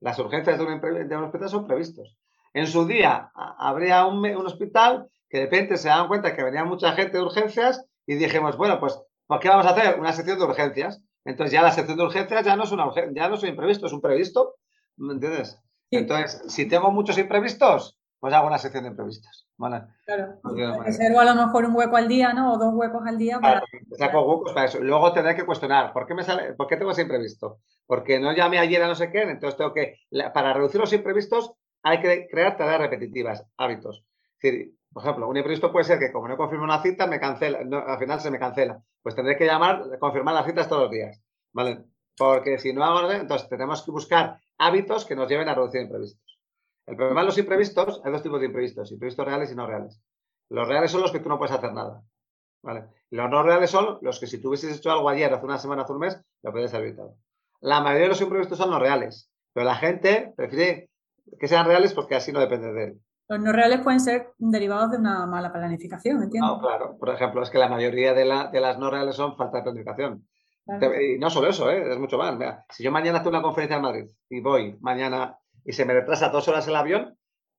[0.01, 2.17] Las urgencias de un, de un hospital son previstos.
[2.57, 6.93] En su día habría un, hospital que de repente se dan cuenta que venía mucha
[6.93, 10.01] gente de urgencias y dijimos, bueno, pues, ¿por qué vamos a hacer?
[10.01, 11.03] Una sección de urgencias.
[11.27, 13.85] Entonces ya la sección de urgencias ya no es una ya no es un imprevisto,
[13.85, 14.55] es un previsto.
[14.97, 15.61] ¿Me entiendes?
[15.91, 19.47] Entonces, si tengo muchos imprevistos, pues hago una sección de imprevistos.
[19.59, 19.83] ¿vale?
[20.07, 20.41] Claro.
[20.83, 22.55] Reservo a lo mejor un hueco al día, ¿no?
[22.55, 23.39] O dos huecos al día.
[23.39, 23.63] Para...
[23.99, 24.79] saco huecos para eso.
[24.81, 27.59] Luego tendré que cuestionar, ¿por qué, me sale, ¿por qué tengo ese imprevisto?
[27.87, 30.01] Porque no llamé ayer a no sé qué, entonces tengo que,
[30.33, 31.53] para reducir los imprevistos,
[31.87, 34.05] hay que crear tareas repetitivas, hábitos.
[34.93, 37.99] por ejemplo, un imprevisto puede ser que como no confirmo una cita, me cancela, al
[37.99, 38.83] final se me cancela.
[39.05, 41.23] Pues tendré que llamar, confirmar las citas todos los días.
[41.53, 41.85] ¿Vale?
[42.19, 46.41] Porque si no hago, entonces tenemos que buscar hábitos que nos lleven a reducir imprevistos.
[46.87, 50.03] El problema de los imprevistos, hay dos tipos de imprevistos, imprevistos reales y no reales.
[50.49, 52.03] Los reales son los que tú no puedes hacer nada.
[52.63, 52.87] ¿vale?
[53.11, 55.83] Los no reales son los que si tú hubieses hecho algo ayer, hace una semana,
[55.83, 57.15] hace un mes, lo puedes haber evitado.
[57.61, 60.91] La mayoría de los imprevistos son los reales, pero la gente prefiere
[61.39, 63.01] que sean reales porque así no depende de él.
[63.29, 66.51] Los no reales pueden ser derivados de una mala planificación, ¿entiendes?
[66.51, 66.97] No, claro.
[66.99, 70.27] Por ejemplo, es que la mayoría de, las no reales son falta de planificación.
[70.67, 71.93] Y no solo eso, ¿eh?
[71.93, 72.37] es mucho más.
[72.71, 76.29] si yo mañana hago una conferencia en Madrid y voy mañana y se me retrasa
[76.29, 77.17] dos horas el avión,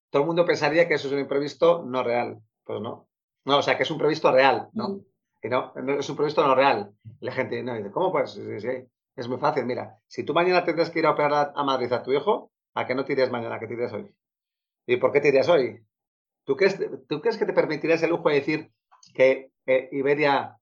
[0.09, 2.39] todo el mundo pensaría que eso es un imprevisto no real.
[2.63, 3.07] Pues no.
[3.45, 4.89] No, o sea, que es un previsto real, ¿no?
[4.89, 5.05] Mm.
[5.43, 6.91] Y no, es un previsto no real.
[7.19, 8.31] la gente no dice, ¿cómo pues?
[8.31, 9.65] Sí, sí, Es muy fácil.
[9.65, 12.85] Mira, si tú mañana tendrás que ir a operar a Madrid a tu hijo, ¿A
[12.85, 13.55] qué no te irías mañana?
[13.55, 14.13] ¿A qué te irías hoy?
[14.85, 15.83] ¿Y por qué te irías hoy?
[16.43, 18.71] ¿Tú crees, ¿Tú crees que te permitirías el lujo de decir
[19.15, 19.51] que
[19.91, 20.59] Iberia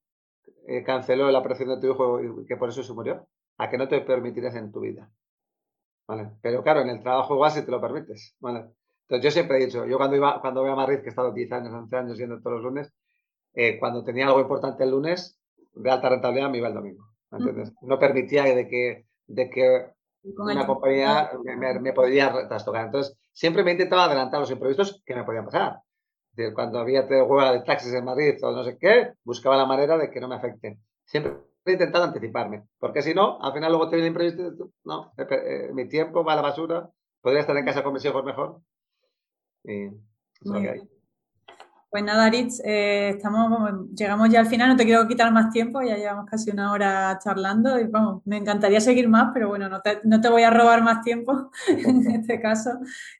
[0.65, 3.27] eh, canceló la operación de tu hijo y que por eso se murió?
[3.57, 5.11] ¿A qué no te permitirías en tu vida?
[6.07, 6.31] ¿Vale?
[6.41, 8.33] Pero claro, en el trabajo igual si te lo permites.
[8.39, 8.59] ¿vale?
[9.01, 11.33] Entonces yo siempre he dicho, yo cuando iba, cuando voy a Madrid, que he estado
[11.33, 12.93] 10 años, 11 años yendo todos los lunes,
[13.55, 15.37] eh, cuando tenía algo importante el lunes,
[15.73, 17.09] de alta rentabilidad me iba el domingo.
[17.31, 17.73] ¿me entiendes?
[17.81, 19.94] No permitía de que, de que
[20.37, 21.31] una compañía
[21.79, 22.85] me, podría trastocar.
[22.85, 25.81] Entonces, siempre me he intentado adelantar los imprevistos que me podían pasar.
[26.53, 30.09] Cuando había huelga de taxis en Madrid o no sé qué, buscaba la manera de
[30.09, 30.81] que no me afecten.
[31.05, 35.13] Siempre he intentado anticiparme, porque si no, al final luego te viene el imprevisto, no,
[35.17, 36.89] eh, mi tiempo va a la basura,
[37.21, 38.59] podría estar en casa con mis hijos mejor.
[39.63, 39.95] Y eso
[40.41, 40.94] es lo que hay.
[41.95, 45.81] Pues nada, Aritz, eh, estamos, llegamos ya al final, no te quiero quitar más tiempo,
[45.81, 49.81] ya llevamos casi una hora charlando y vamos, me encantaría seguir más, pero bueno, no
[49.81, 52.71] te, voy a robar más tiempo en este caso.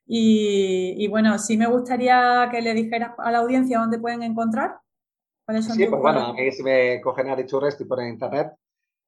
[0.06, 4.78] Y, bueno, sí me gustaría que le dijeras a la audiencia dónde pueden encontrar.
[5.48, 8.52] sí, pues bueno, a mí si me cogen Aritz Urrest y ponen internet,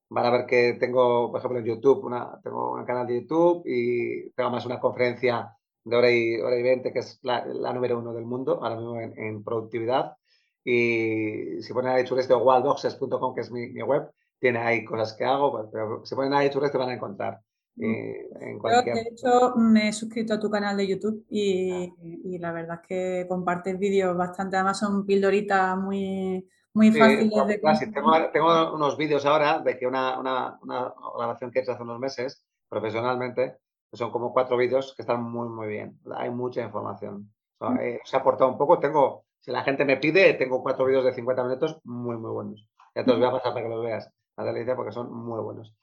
[0.08, 3.64] van a ver que tengo, por ejemplo, en YouTube, una, tengo un canal de YouTube
[3.66, 5.57] y tengo más una conferencia
[5.88, 9.00] de hora y, hora y 20, que es la, número uno del mundo, ahora mismo
[9.00, 10.16] en, productividad.
[10.64, 14.10] Y si ponen ahí chureste o wildboxes.com, que es mi, mi, web,
[14.40, 17.40] tiene ahí cosas que hago, pues, pero si ponen ahí chureste van a encontrar.
[17.76, 18.42] Mm.
[18.42, 18.96] en cualquier...
[18.96, 22.80] Yo, de hecho, me he suscrito a tu canal de YouTube y, y la verdad
[22.82, 27.60] es que compartes vídeos bastante, además son pildoritas muy, muy fáciles de
[27.94, 31.84] tengo, tengo, unos vídeos ahora de que una, una, una grabación que he hecho hace
[31.84, 33.58] unos meses profesionalmente
[33.94, 36.00] son como cuatro vídeos que están muy, muy bien.
[36.16, 37.32] Hay mucha información.
[37.60, 37.78] Mm.
[37.80, 38.80] Eh, se ha aportado un poco.
[38.80, 42.68] Tengo, si la gente me pide, tengo cuatro vídeos de 50 minutos muy, muy buenos.
[42.96, 45.74] Ya te los voy a pasar para que los veas, delicia, porque son muy buenos.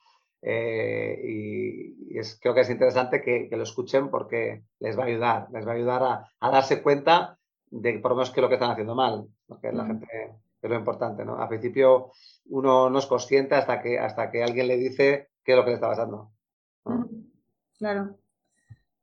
[0.41, 5.07] Eh, y, es, creo que es interesante que, que, lo escuchen porque les va a
[5.07, 7.39] ayudar, les va a ayudar a, a darse cuenta
[7.71, 10.07] de por lo menos qué es lo que están haciendo mal, porque la gente
[10.61, 11.37] es lo importante, ¿no?
[11.37, 12.11] Al principio
[12.45, 15.71] uno no es consciente hasta que, hasta que alguien le dice qué es lo que
[15.71, 16.31] le está pasando.
[17.77, 18.17] Claro.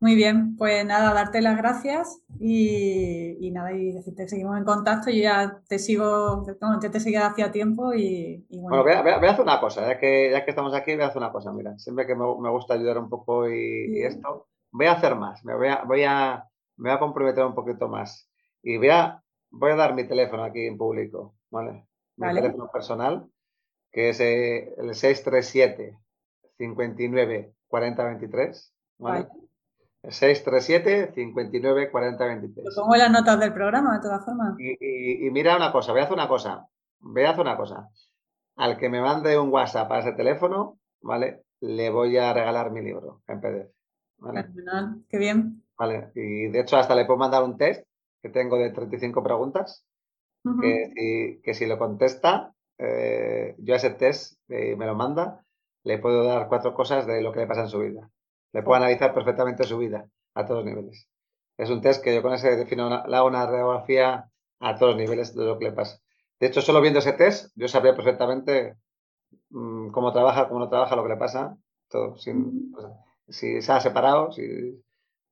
[0.03, 5.23] Muy bien, pues nada, darte las gracias y, nada, y decirte, seguimos en contacto, yo
[5.23, 6.43] ya te sigo,
[6.81, 8.83] te, te seguí hacía tiempo y, bueno.
[8.83, 11.19] Bueno, voy a, hacer una cosa, ya que, ya que estamos aquí, voy a hacer
[11.19, 15.15] una cosa, mira, siempre que me, gusta ayudar un poco y, esto, voy a hacer
[15.15, 16.49] más, me voy a, voy a,
[16.79, 18.29] me voy a comprometer un poquito más
[18.61, 21.87] y voy a, voy a dar mi teléfono aquí en público, ¿vale?
[22.17, 23.25] Mi teléfono personal,
[23.93, 25.97] que es eh, el 637
[26.59, 29.29] 59 40 23, ¿vale?
[30.03, 32.67] 637 59 40 23.
[32.67, 34.57] Lo pongo en las notas del programa, de todas formas.
[34.59, 36.67] Y, mira una cosa, voy a hacer una cosa.
[37.01, 37.89] Voy a hacer una cosa.
[38.57, 41.45] Al que me mande un WhatsApp a ese teléfono, ¿vale?
[41.61, 43.73] Le voy a regalar mi libro en PDF.
[44.19, 44.45] ¿vale?
[45.09, 45.63] Qué bien.
[45.79, 46.11] Vale.
[46.15, 47.87] Y de hecho, hasta le puedo mandar un test
[48.21, 49.87] que tengo de 35 preguntas.
[50.61, 55.43] que, si, lo contesta, eh, yo ese test eh, me lo manda,
[55.85, 58.11] le puedo dar cuatro cosas de lo que le pasa en su vida
[58.53, 61.09] le puedo analizar perfectamente su vida a todos los niveles.
[61.57, 64.31] Es un test que yo con ese defino hago una radiografía
[64.61, 65.99] a todos los niveles de lo que le pasa.
[66.39, 68.77] De hecho, solo viendo ese test, yo sabría perfectamente
[69.51, 71.57] mm, cómo trabaja, cómo no trabaja, lo que le pasa,
[71.89, 72.17] todo.
[72.17, 74.43] si se ha separado, si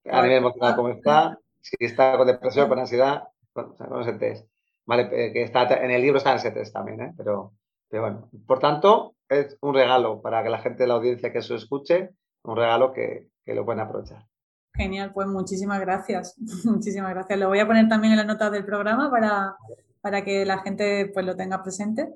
[0.06, 4.48] a nivel emocional cómo está, si está con depresión, con ansiedad, con, ese test.
[4.86, 7.14] Vale, eh, que está en el libro está en ese test también, ¿eh?
[7.16, 7.52] pero,
[7.88, 8.30] pero bueno.
[8.46, 12.10] Por tanto, es un regalo para que la gente de la audiencia que eso escuche
[12.42, 14.24] un regalo que, lo pueden aprovechar.
[14.74, 16.36] Genial, pues muchísimas gracias.
[16.64, 17.38] muchísimas gracias.
[17.38, 19.56] Lo voy a poner también en las notas del programa para,
[20.00, 22.14] para que la gente pues lo tenga presente.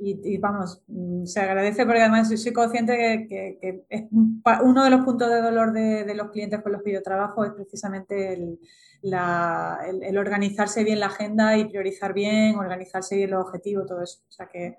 [0.00, 5.30] Y, vamos, mm, se agradece porque además soy, consciente que, es uno de los puntos
[5.30, 8.58] de dolor de, los clientes con los que yo trabajo es precisamente el,
[9.00, 14.18] el, organizarse bien la agenda y priorizar bien, organizarse bien los objetivos, todo eso.
[14.28, 14.76] O sea que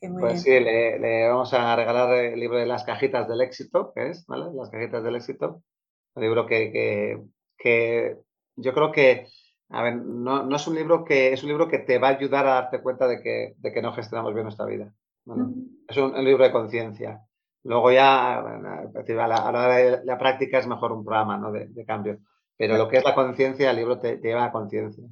[0.00, 4.26] pues sí, le, vamos a regalar el libro de las cajitas del éxito, que es,
[4.26, 4.46] ¿vale?
[4.54, 5.62] Las cajitas del éxito.
[6.14, 7.22] Un libro que,
[7.58, 8.16] que,
[8.56, 9.26] yo creo que,
[9.70, 12.12] a ver, no, no, es un libro que, es un libro que te va a
[12.12, 14.92] ayudar a darte cuenta de que, de que no gestionamos bien nuestra vida.
[15.88, 17.22] Es un, libro de conciencia.
[17.64, 21.50] Luego ya, a la, hora de la práctica es mejor un programa ¿no?
[21.52, 22.18] de, cambio.
[22.56, 25.04] Pero lo que es la conciencia, el libro te, te lleva a conciencia.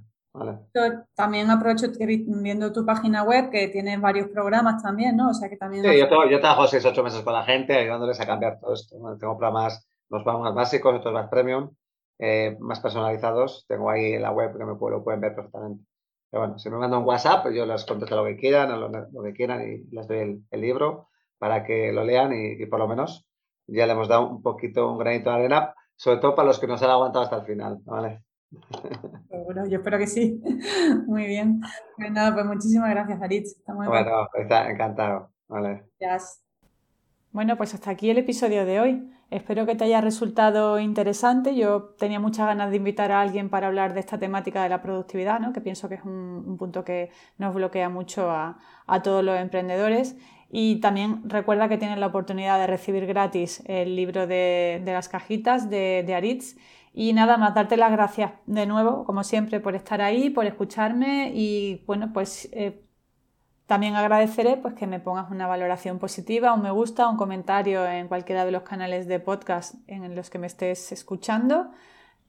[1.14, 5.30] También aprovecho viendo tu página web que tiene varios programas también, ¿no?
[5.30, 5.84] O sea que también...
[5.84, 8.96] Sí, yo, yo trabajo 6 ocho meses con la gente ayudándoles a cambiar todo esto.
[9.18, 11.70] Tengo programas, los programas básicos, otros más premium,
[12.18, 13.64] eh, más personalizados.
[13.68, 15.84] Tengo ahí en la web que me lo pueden ver perfectamente.
[16.30, 19.32] Pero bueno, si me mandan un WhatsApp, yo les contesto lo que quieran, lo, que
[19.32, 23.24] quieran y les doy el, libro para que lo lean y, y, por lo menos
[23.68, 26.66] ya le hemos dado un poquito, un granito de arena, sobre todo para los que
[26.66, 28.24] nos han aguantado hasta el final, ¿vale?
[29.44, 30.40] Bueno, yo espero que sí.
[31.06, 31.60] Muy bien.
[31.96, 33.56] Pues nada, pues muchísimas gracias, Aritz.
[33.66, 35.30] bueno, está encantado.
[35.48, 35.84] Vale.
[37.32, 39.10] Bueno, pues hasta aquí el episodio de hoy.
[39.30, 41.56] Espero que te haya resultado interesante.
[41.56, 44.80] Yo tenía muchas ganas de invitar a alguien para hablar de esta temática de la
[44.80, 45.52] productividad, ¿no?
[45.52, 48.56] que pienso que es un, punto que nos bloquea mucho a,
[49.02, 50.16] todos los emprendedores.
[50.48, 55.68] Y también recuerda que tienes la oportunidad de recibir gratis el libro de, las cajitas
[55.68, 56.56] de, de Aritz
[56.96, 61.32] y nada más, darte las gracias de nuevo, como siempre, por estar ahí, por escucharme
[61.34, 62.84] y bueno, pues eh,
[63.66, 68.06] también agradeceré pues, que me pongas una valoración positiva, un me gusta, un comentario en
[68.06, 71.72] cualquiera de los canales de podcast en los que me estés escuchando.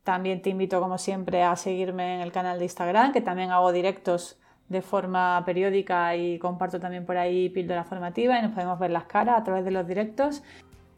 [0.04, 3.72] También te invito, como siempre, a seguirme en el canal de Instagram, que también hago
[3.72, 4.40] directos
[4.70, 9.04] de forma periódica y comparto también por ahí píldora formativa y nos podemos ver las
[9.04, 10.42] caras a través de los directos.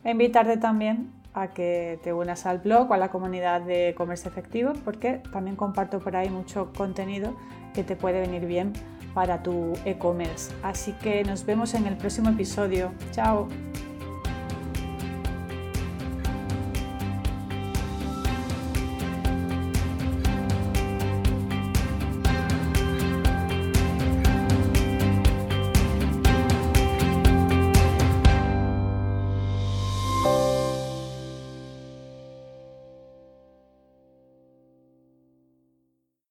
[0.05, 1.11] E invitarte también
[1.41, 5.55] a que te unas al blog o a la comunidad de comercio efectivo porque también
[5.55, 7.35] comparto por ahí mucho contenido
[7.73, 8.73] que te puede venir bien
[9.13, 10.53] para tu e-commerce.
[10.63, 12.91] Así que nos vemos en el próximo episodio.
[13.11, 13.47] Chao.